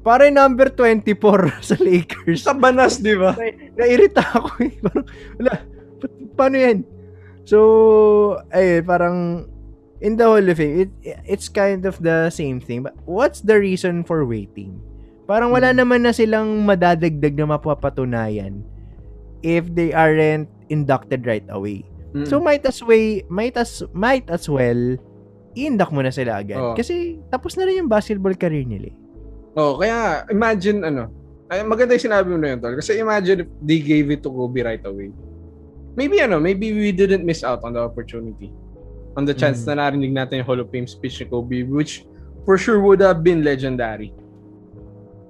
Pare 0.00 0.30
number 0.30 0.72
24 0.72 1.12
sa 1.68 1.76
Lakers. 1.76 2.40
Sa 2.40 2.54
banas, 2.54 2.96
di 2.96 3.12
ba? 3.12 3.34
Na- 3.34 3.52
Nairita 3.76 4.22
ako 4.22 4.48
eh. 4.60 4.72
Parang, 4.84 5.04
wala, 5.36 5.52
pa- 6.00 6.14
paano 6.34 6.56
yan? 6.56 6.78
So, 7.44 7.58
ay 8.48 8.80
parang 8.80 9.44
in 9.98 10.14
the 10.14 10.24
Hall 10.24 10.40
of 10.40 10.54
Fame, 10.54 10.86
it, 10.86 10.90
it's 11.26 11.50
kind 11.50 11.82
of 11.82 11.98
the 11.98 12.30
same 12.30 12.62
thing. 12.62 12.80
But 12.80 12.94
what's 13.04 13.42
the 13.42 13.58
reason 13.58 14.06
for 14.06 14.22
waiting? 14.22 14.78
Parang 15.26 15.50
wala 15.50 15.74
Hmm. 15.74 15.82
naman 15.82 16.06
na 16.06 16.14
silang 16.14 16.62
madadagdag 16.62 17.34
na 17.34 17.50
mapapatunayan 17.50 18.62
if 19.42 19.66
they 19.68 19.90
aren't 19.90 20.46
inducted 20.70 21.26
right 21.26 21.44
away. 21.50 21.82
Mm. 22.10 22.26
So 22.26 22.38
might 22.38 22.64
as 22.64 22.80
way, 22.80 23.22
might 23.26 23.54
as 23.54 23.82
might 23.92 24.26
as 24.30 24.46
well 24.46 24.96
i-induct 25.54 25.90
mo 25.90 26.00
na 26.00 26.10
sila 26.10 26.40
agad. 26.40 26.58
Oo. 26.58 26.74
Kasi 26.74 27.18
tapos 27.28 27.58
na 27.58 27.66
rin 27.66 27.82
yung 27.82 27.90
basketball 27.90 28.34
career 28.34 28.62
nila. 28.62 28.90
eh. 28.90 28.96
Oh, 29.54 29.74
kaya 29.76 30.22
imagine 30.30 30.86
ano, 30.86 31.10
ay, 31.50 31.66
maganda 31.66 31.98
yung 31.98 32.06
sinabi 32.06 32.30
mo 32.30 32.38
na 32.38 32.54
yun, 32.54 32.58
tol. 32.62 32.78
Kasi 32.78 32.94
imagine 32.96 33.42
if 33.42 33.50
they 33.58 33.82
gave 33.82 34.06
it 34.08 34.22
to 34.22 34.30
Kobe 34.30 34.62
right 34.62 34.82
away. 34.86 35.10
Maybe 35.98 36.22
ano, 36.22 36.38
maybe 36.38 36.70
we 36.70 36.94
didn't 36.94 37.26
miss 37.26 37.42
out 37.42 37.66
on 37.66 37.74
the 37.74 37.82
opportunity. 37.82 38.54
On 39.18 39.26
the 39.26 39.34
chance 39.34 39.66
Mm. 39.66 39.74
na 39.74 39.82
narinig 39.82 40.12
natin 40.14 40.34
yung 40.38 40.46
Hall 40.46 40.62
of 40.62 40.70
Fame 40.70 40.86
speech 40.86 41.18
ni 41.18 41.26
Kobe, 41.26 41.66
which 41.66 42.06
for 42.46 42.54
sure 42.54 42.78
would 42.78 43.02
have 43.02 43.26
been 43.26 43.42
legendary. 43.42 44.14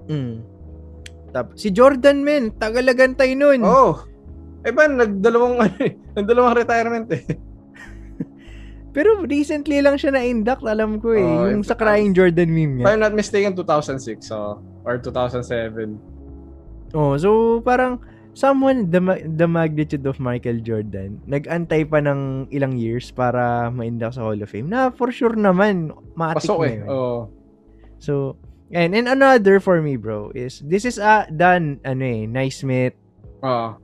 Mm. 0.04 0.44
Tap, 1.32 1.56
si 1.56 1.72
Jordan 1.72 2.20
men, 2.20 2.52
tagalagantay 2.52 3.32
nun. 3.32 3.64
Oh, 3.64 4.04
eh 4.60 4.72
ba, 4.72 4.84
nagdalawang, 4.86 5.56
ano 5.64 5.78
eh, 5.80 5.92
nagdalawang 6.16 6.56
retirement 6.56 7.08
eh. 7.12 7.24
Pero 8.90 9.22
recently 9.22 9.78
lang 9.78 9.94
siya 9.94 10.10
na-induct, 10.10 10.66
alam 10.66 10.98
ko 10.98 11.14
eh. 11.14 11.22
Oo, 11.22 11.46
yung 11.54 11.62
if- 11.62 11.70
sa 11.70 11.78
Crying 11.78 12.10
Jordan 12.10 12.50
meme 12.50 12.82
If 12.82 12.86
niya. 12.86 12.86
I'm 12.90 13.00
not 13.00 13.14
mistaken, 13.14 13.54
2006 13.54 14.26
so, 14.26 14.58
or 14.82 14.98
2007. 14.98 15.94
Oh, 16.90 17.14
so 17.14 17.62
parang 17.62 18.02
someone 18.34 18.90
the, 18.90 18.98
the 19.38 19.46
magnitude 19.46 20.02
of 20.10 20.18
Michael 20.18 20.58
Jordan, 20.58 21.22
nag-antay 21.22 21.86
pa 21.86 22.02
ng 22.02 22.50
ilang 22.50 22.74
years 22.74 23.14
para 23.14 23.70
ma-induct 23.70 24.18
sa 24.18 24.26
Hall 24.26 24.42
of 24.42 24.50
Fame. 24.50 24.66
Na 24.66 24.90
for 24.90 25.14
sure 25.14 25.38
naman, 25.38 25.94
maatik 26.18 26.50
Pasok 26.50 26.58
na 26.58 26.66
eh. 26.66 26.74
yun. 26.82 26.86
Oh. 26.90 27.20
So, 28.02 28.12
and, 28.74 28.98
and 28.98 29.06
another 29.06 29.62
for 29.62 29.78
me, 29.78 29.94
bro, 29.94 30.34
is 30.34 30.58
this 30.66 30.82
is 30.82 30.98
a 30.98 31.30
done, 31.30 31.78
ano 31.86 32.02
eh, 32.02 32.26
Naismith 32.26 32.98
Oh. 33.40 33.78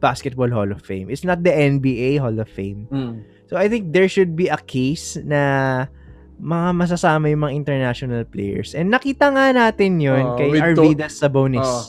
Basketball 0.00 0.50
Hall 0.52 0.68
of 0.68 0.84
Fame. 0.84 1.08
It's 1.08 1.24
not 1.24 1.42
the 1.42 1.52
NBA 1.52 2.20
Hall 2.20 2.36
of 2.36 2.48
Fame. 2.48 2.88
Mm. 2.92 3.24
So, 3.48 3.56
I 3.56 3.68
think 3.68 3.92
there 3.92 4.08
should 4.08 4.36
be 4.36 4.48
a 4.48 4.60
case 4.60 5.16
na 5.20 5.86
mga 6.40 6.68
masasama 6.74 7.30
yung 7.30 7.46
mga 7.46 7.54
international 7.54 8.22
players. 8.26 8.74
And 8.74 8.90
nakita 8.90 9.30
nga 9.30 9.54
natin 9.54 10.02
yun 10.02 10.34
Oo, 10.34 10.36
kay 10.36 10.50
Arvidas 10.58 11.22
Sabonis. 11.22 11.62
Oo. 11.64 11.82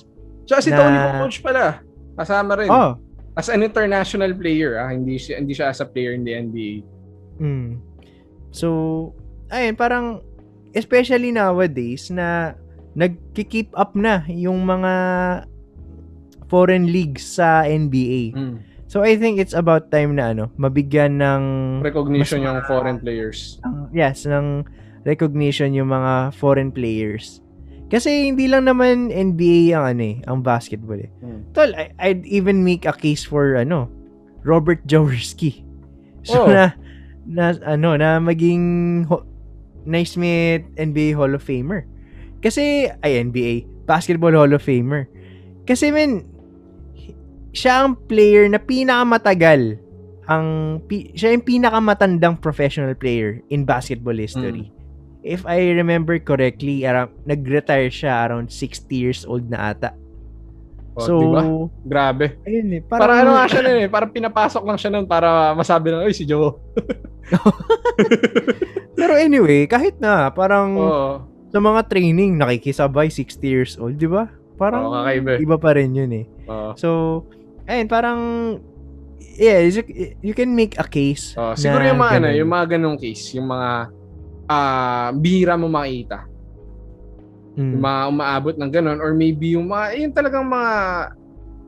Tsaka 0.45 0.59
si 0.61 0.69
Na- 0.69 0.77
Tony 0.77 0.97
Kukoc 0.97 1.35
pala. 1.41 1.81
Kasama 2.15 2.51
rin. 2.55 2.69
Oh, 2.69 2.95
As 3.35 3.51
an 3.51 3.67
international 3.67 4.31
player, 4.31 4.79
ah, 4.79 4.95
hindi 4.95 5.19
siya 5.19 5.43
hindi 5.43 5.51
siya 5.51 5.67
as 5.67 5.83
a 5.83 5.87
player 5.87 6.15
in 6.15 6.23
the 6.23 6.31
NBA. 6.31 6.73
Mm. 7.43 7.83
So, 8.55 9.11
ayun, 9.51 9.75
parang, 9.75 10.23
especially 10.71 11.35
nowadays, 11.35 12.07
na 12.07 12.55
nagki-keep 12.95 13.75
up 13.75 13.91
na 13.91 14.23
yung 14.31 14.63
mga 14.63 14.93
foreign 16.45 16.87
leagues 16.87 17.25
sa 17.25 17.63
NBA. 17.63 18.33
Mm. 18.33 18.57
So, 18.85 19.01
I 19.01 19.17
think 19.17 19.37
it's 19.37 19.51
about 19.51 19.89
time 19.89 20.15
na, 20.15 20.31
ano, 20.31 20.53
mabigyan 20.55 21.17
ng, 21.17 21.43
Recognition 21.81 22.39
Mas 22.39 22.47
yung 22.47 22.59
foreign 22.63 22.97
players. 22.97 23.57
ang- 23.61 23.89
yes, 23.91 24.23
ng 24.23 24.63
recognition 25.03 25.73
yung 25.73 25.89
mga 25.89 26.33
foreign 26.33 26.69
players. 26.69 27.41
Kasi 27.85 28.27
hindi 28.27 28.45
lang 28.45 28.65
naman 28.65 29.09
NBA 29.09 29.69
ang 29.71 29.85
ano 29.87 30.03
eh, 30.03 30.17
ang 30.25 30.41
basketball 30.41 30.97
eh. 30.97 31.11
Mm. 31.21 31.39
Tol, 31.53 31.69
I, 31.71 31.93
I'd 31.99 32.25
even 32.25 32.65
make 32.65 32.81
a 32.83 32.93
case 32.93 33.21
for 33.21 33.53
ano, 33.55 33.89
Robert 34.41 34.81
Jaworski. 34.89 35.61
So 36.25 36.45
Oh. 36.45 36.49
na 36.49 36.73
na 37.25 37.53
ano 37.61 37.93
na 37.93 38.17
maging 38.17 38.65
ho- 39.05 39.25
Naismith 39.83 40.65
NBA 40.75 41.13
Hall 41.13 41.37
of 41.37 41.45
Famer. 41.45 41.85
Kasi 42.41 42.89
ay 42.89 43.21
NBA 43.21 43.85
Basketball 43.85 44.33
Hall 44.33 44.49
of 44.49 44.61
Famer. 44.61 45.05
Kasi 45.63 45.93
men 45.93 46.25
siya 47.55 47.87
ang 47.87 47.95
player 47.95 48.51
na 48.51 48.59
pinakamatagal 48.59 49.79
ang 50.25 50.77
pi, 50.89 51.13
siya 51.13 51.33
yung 51.37 51.45
pinakamatandang 51.45 52.41
professional 52.41 52.97
player 52.97 53.41
in 53.53 53.61
basketball 53.63 54.17
history. 54.17 54.73
If 55.25 55.45
I 55.45 55.73
remember 55.73 56.17
correctly, 56.21 56.85
around, 56.85 57.13
nag-retire 57.25 57.89
siya 57.89 58.29
around 58.29 58.49
60 58.53 58.89
years 58.93 59.21
old 59.25 59.49
na 59.49 59.73
ata. 59.73 59.93
Oh, 60.95 61.01
so, 61.01 61.13
diba? 61.17 61.41
Grabe. 61.85 62.25
ayun 62.45 62.77
eh. 62.77 62.81
Parang, 62.85 63.25
ano 63.25 63.31
nga 63.35 63.45
siya 63.49 63.61
nun 63.65 63.77
eh. 63.83 63.89
Parang 63.89 64.09
pinapasok 64.13 64.63
lang 64.63 64.77
siya 64.77 64.89
nun 64.93 65.05
para 65.09 65.51
masabi 65.57 65.91
lang, 65.91 66.05
Uy, 66.05 66.13
si 66.13 66.29
Joe. 66.29 66.55
Pero 68.97 69.13
anyway, 69.17 69.65
kahit 69.65 69.97
na, 69.97 70.29
parang 70.29 70.77
Oo. 70.77 71.09
sa 71.49 71.59
mga 71.59 71.81
training, 71.89 72.37
nakikisabay 72.37 73.09
60 73.09 73.41
years 73.45 73.73
old, 73.81 73.97
di 73.97 74.07
ba? 74.07 74.29
Parang 74.55 74.87
kakaiba 74.87 75.35
eh. 75.35 75.43
iba 75.43 75.57
pa 75.59 75.75
rin 75.75 75.91
yun 75.91 76.11
eh. 76.15 76.25
Oo. 76.47 76.71
So, 76.79 76.89
ayun, 77.65 77.87
parang, 77.89 78.19
yeah, 79.37 79.61
you, 79.61 79.83
you 80.21 80.33
can 80.33 80.53
make 80.53 80.77
a 80.79 80.87
case. 80.87 81.35
Oo. 81.35 81.53
Siguro 81.53 81.83
yung 81.83 81.99
mga, 81.99 82.11
ano, 82.21 82.27
ganun. 82.29 82.39
yung 82.39 82.51
mga 82.51 82.65
ganong 82.77 82.97
case, 82.97 83.23
yung 83.35 83.47
mga 83.49 83.69
ah 84.45 85.09
bihira 85.17 85.57
mo 85.57 85.65
makita. 85.65 86.29
Mm. 87.57 87.71
Yung 87.77 87.83
mga 87.83 88.01
umaabot 88.13 88.55
ng 88.59 88.71
ganon 88.71 88.99
or 89.01 89.17
maybe 89.17 89.57
yung 89.57 89.71
mga, 89.71 89.85
yung 89.97 90.13
talagang 90.13 90.45
mga 90.45 90.71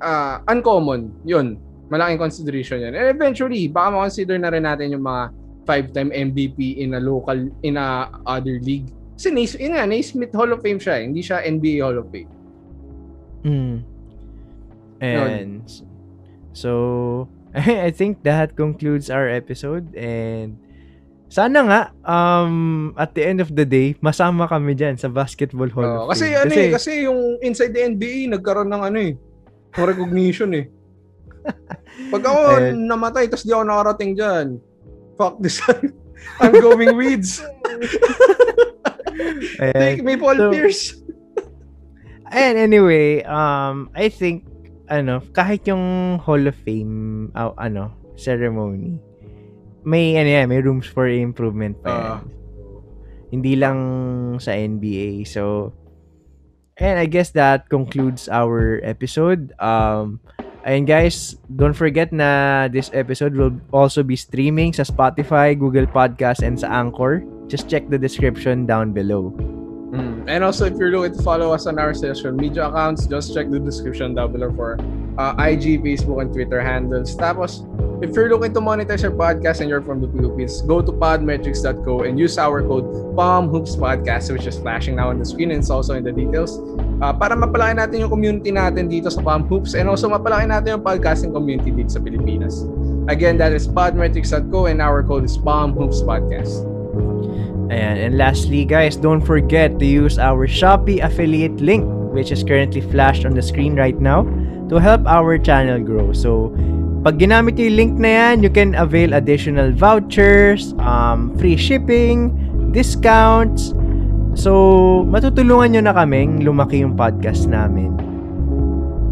ah, 0.03 0.35
uncommon. 0.51 1.09
Yun. 1.25 1.57
Malaking 1.87 2.19
consideration 2.19 2.83
yan. 2.83 2.93
And 2.93 3.07
eventually, 3.07 3.71
baka 3.71 3.95
ma-consider 3.95 4.35
na 4.35 4.51
rin 4.51 4.67
natin 4.67 4.91
yung 4.91 5.07
mga 5.07 5.31
five-time 5.63 6.11
MVP 6.11 6.83
in 6.83 6.95
a 6.95 7.01
local, 7.01 7.35
in 7.63 7.79
a 7.79 8.11
other 8.27 8.59
league. 8.59 8.91
Kasi 9.15 9.31
Naismith, 9.31 9.63
yun 9.63 9.73
nga, 9.73 9.87
Naismith 9.87 10.33
Hall 10.35 10.51
of 10.51 10.59
Fame 10.61 10.79
siya. 10.79 11.01
eh. 11.01 11.03
Hindi 11.07 11.21
siya 11.23 11.41
NBA 11.43 11.79
Hall 11.81 11.97
of 11.97 12.07
Fame. 12.11 12.31
Mm. 13.47 13.77
And 14.99 15.63
so 16.57 17.29
I 17.53 17.93
think 17.93 18.25
that 18.25 18.57
concludes 18.57 19.13
our 19.13 19.29
episode 19.29 19.93
and 19.93 20.57
sana 21.29 21.59
nga 21.61 21.81
um 22.01 22.95
at 22.95 23.13
the 23.13 23.21
end 23.21 23.37
of 23.37 23.53
the 23.53 23.61
day 23.61 23.93
masama 23.99 24.47
kami 24.47 24.73
diyan 24.73 24.97
sa 24.97 25.05
Basketball 25.05 25.69
Hall 25.69 26.07
of 26.07 26.09
kasi 26.09 26.33
Fame. 26.33 26.41
ano 26.41 26.53
eh, 26.55 26.69
kasi 26.71 26.91
yung 27.05 27.19
inside 27.43 27.77
the 27.77 27.83
NBA 27.85 28.31
nagkaroon 28.33 28.71
ng 28.71 28.81
ano 28.81 28.97
eh, 28.97 29.13
recognition 29.77 30.55
eh. 30.55 30.65
Pag 32.13 32.23
ako 32.23 32.39
Eh. 32.59 32.71
namatay 32.73 33.27
tapos 33.27 33.43
di 33.43 33.51
ako 33.51 33.63
nakarating 33.63 34.11
diyan. 34.15 34.47
Fuck 35.15 35.37
this. 35.39 35.59
I'm 36.41 36.53
going 36.53 36.93
weeds. 36.95 37.41
Take 39.59 40.03
me 40.03 40.15
Paul 40.15 40.35
so- 40.37 40.51
Pierce. 40.51 40.95
And 42.27 42.59
anyway, 42.59 43.23
um, 43.23 43.87
I 43.95 44.09
think, 44.09 44.43
ano, 44.87 45.23
kahit 45.35 45.67
yung 45.67 46.17
Hall 46.19 46.47
of 46.47 46.55
Fame, 46.63 47.29
uh, 47.35 47.51
ano, 47.59 47.91
ceremony, 48.15 48.99
may, 49.87 50.19
ano 50.19 50.27
yan, 50.27 50.45
may 50.49 50.59
rooms 50.59 50.87
for 50.87 51.07
improvement 51.07 51.79
pa 51.83 51.89
yan. 51.91 52.03
Ah. 52.03 52.21
Hindi 53.27 53.53
lang 53.59 53.79
sa 54.39 54.55
NBA. 54.55 55.27
So, 55.27 55.71
and 56.79 56.99
I 56.99 57.05
guess 57.07 57.31
that 57.35 57.67
concludes 57.67 58.31
our 58.31 58.79
episode. 58.83 59.51
Um, 59.59 60.23
and 60.63 60.87
guys, 60.87 61.35
don't 61.51 61.75
forget 61.75 62.11
na 62.11 62.67
this 62.71 62.91
episode 62.93 63.35
will 63.35 63.55
also 63.75 64.03
be 64.03 64.15
streaming 64.15 64.71
sa 64.71 64.83
Spotify, 64.83 65.59
Google 65.59 65.87
Podcast, 65.87 66.39
and 66.39 66.55
sa 66.55 66.71
Anchor. 66.71 67.23
Just 67.51 67.67
check 67.67 67.87
the 67.91 67.99
description 67.99 68.67
down 68.67 68.91
below. 68.95 69.35
And 70.27 70.43
also, 70.43 70.65
if 70.67 70.75
you're 70.75 70.91
looking 70.91 71.15
to 71.15 71.23
follow 71.23 71.53
us 71.55 71.65
on 71.67 71.79
our 71.79 71.93
social 71.93 72.31
media 72.31 72.67
accounts, 72.67 73.07
just 73.07 73.33
check 73.33 73.49
the 73.49 73.59
description 73.59 74.15
down 74.15 74.35
below 74.35 74.51
for 74.51 74.75
uh, 75.15 75.33
IG, 75.39 75.79
Facebook, 75.79 76.19
and 76.19 76.35
Twitter 76.35 76.59
handles. 76.59 77.15
Tapos, 77.15 77.63
if 78.03 78.11
you're 78.11 78.27
looking 78.27 78.53
to 78.53 78.59
monetize 78.59 79.01
your 79.01 79.15
podcast 79.15 79.63
and 79.63 79.69
you're 79.71 79.81
from 79.81 80.03
the 80.03 80.11
Philippines, 80.11 80.61
go 80.67 80.83
to 80.83 80.91
podmetrics.co 80.91 82.03
and 82.03 82.19
use 82.19 82.37
our 82.37 82.61
code 82.61 82.85
PalmHoopsPodcast, 83.15 84.27
which 84.35 84.45
is 84.45 84.59
flashing 84.59 84.99
now 84.99 85.09
on 85.09 85.17
the 85.17 85.25
screen 85.25 85.49
and 85.49 85.63
it's 85.63 85.71
also 85.71 85.95
in 85.95 86.03
the 86.03 86.11
details. 86.11 86.59
Uh, 86.99 87.15
para 87.15 87.31
mapalaki 87.33 87.79
natin 87.79 88.03
yung 88.03 88.11
community 88.11 88.51
natin 88.51 88.91
dito 88.91 89.07
sa 89.07 89.23
Palm 89.23 89.47
Hoops 89.47 89.79
and 89.79 89.87
also 89.87 90.11
mapalaki 90.11 90.51
natin 90.51 90.75
yung 90.75 90.83
podcasting 90.83 91.31
community 91.31 91.71
dito 91.71 91.95
sa 91.95 92.03
Pilipinas. 92.03 92.67
Again, 93.07 93.39
that 93.39 93.55
is 93.55 93.63
podmetrics.co 93.63 94.67
and 94.67 94.83
our 94.83 94.99
code 95.07 95.23
is 95.23 95.39
PalmHoopsPodcast. 95.39 96.66
Ayan. 97.67 97.95
And 97.99 98.13
lastly, 98.15 98.63
guys, 98.63 98.95
don't 98.95 99.21
forget 99.21 99.75
to 99.79 99.85
use 99.85 100.15
our 100.15 100.47
Shopee 100.47 101.03
affiliate 101.03 101.59
link, 101.59 101.83
which 102.15 102.31
is 102.31 102.43
currently 102.43 102.79
flashed 102.79 103.27
on 103.27 103.35
the 103.35 103.43
screen 103.43 103.75
right 103.75 103.97
now, 103.99 104.23
to 104.71 104.79
help 104.79 105.03
our 105.03 105.35
channel 105.35 105.79
grow. 105.83 106.15
So, 106.15 106.55
pag 107.03 107.19
ginamit 107.19 107.59
yung 107.59 107.75
link 107.75 107.93
na 107.99 108.09
yan, 108.09 108.43
you 108.43 108.51
can 108.51 108.75
avail 108.75 109.13
additional 109.13 109.71
vouchers, 109.75 110.71
um, 110.79 111.35
free 111.35 111.59
shipping, 111.59 112.31
discounts. 112.71 113.75
So, 114.37 115.03
matutulungan 115.07 115.75
nyo 115.75 115.81
na 115.91 115.93
kaming 115.95 116.43
lumaki 116.47 116.83
yung 116.83 116.95
podcast 116.95 117.51
namin. 117.51 117.95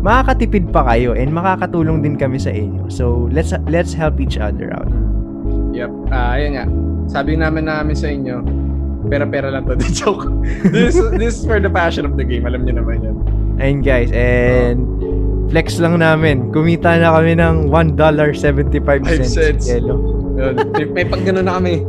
Makakatipid 0.05 0.69
pa 0.69 0.85
kayo 0.85 1.17
and 1.17 1.33
makakatulong 1.33 2.05
din 2.05 2.13
kami 2.13 2.37
sa 2.37 2.53
inyo. 2.53 2.87
So, 2.93 3.25
let's 3.33 3.51
let's 3.67 3.91
help 3.91 4.21
each 4.21 4.37
other 4.37 4.69
out. 4.69 4.87
Yep. 5.73 5.91
Ah, 6.13 6.37
ayun 6.37 6.51
nga. 6.55 6.65
Sabi 7.05 7.37
namin 7.37 7.69
namin 7.69 7.95
sa 7.95 8.09
inyo, 8.09 8.41
pera-pera 9.07 9.53
lang 9.53 9.65
to. 9.69 9.77
Di 9.81 9.89
joke. 9.93 10.25
this, 10.73 10.97
this 11.17 11.37
is 11.39 11.45
for 11.45 11.59
the 11.61 11.69
passion 11.69 12.05
of 12.05 12.17
the 12.17 12.25
game. 12.25 12.45
Alam 12.45 12.65
niyo 12.65 12.81
naman 12.81 13.05
yan. 13.05 13.15
Ayun 13.55 13.79
guys, 13.85 14.11
and 14.11 14.83
flex 15.47 15.79
lang 15.79 16.01
namin. 16.01 16.51
Kumita 16.51 16.99
na 16.99 17.15
kami 17.15 17.37
ng 17.37 17.71
$1.75 17.71 18.83
Five 18.83 19.23
cents. 19.23 19.69
Yelo. 19.69 19.95
Yun. 20.35 20.53
May, 20.75 20.85
may 20.91 21.05
pag 21.07 21.23
na 21.23 21.55
kami. 21.55 21.85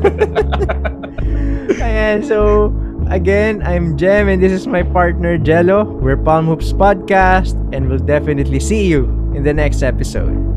Ayan, 1.80 2.22
so 2.22 2.70
again, 3.10 3.62
I'm 3.66 3.96
Jem 3.96 4.28
and 4.28 4.42
this 4.42 4.52
is 4.52 4.66
my 4.66 4.82
partner 4.82 5.38
Jello. 5.38 5.84
We're 5.84 6.16
Palm 6.16 6.46
Hoops 6.46 6.72
Podcast 6.72 7.58
and 7.74 7.88
we'll 7.88 8.02
definitely 8.02 8.60
see 8.60 8.86
you 8.86 9.06
in 9.34 9.42
the 9.42 9.54
next 9.54 9.82
episode. 9.82 10.49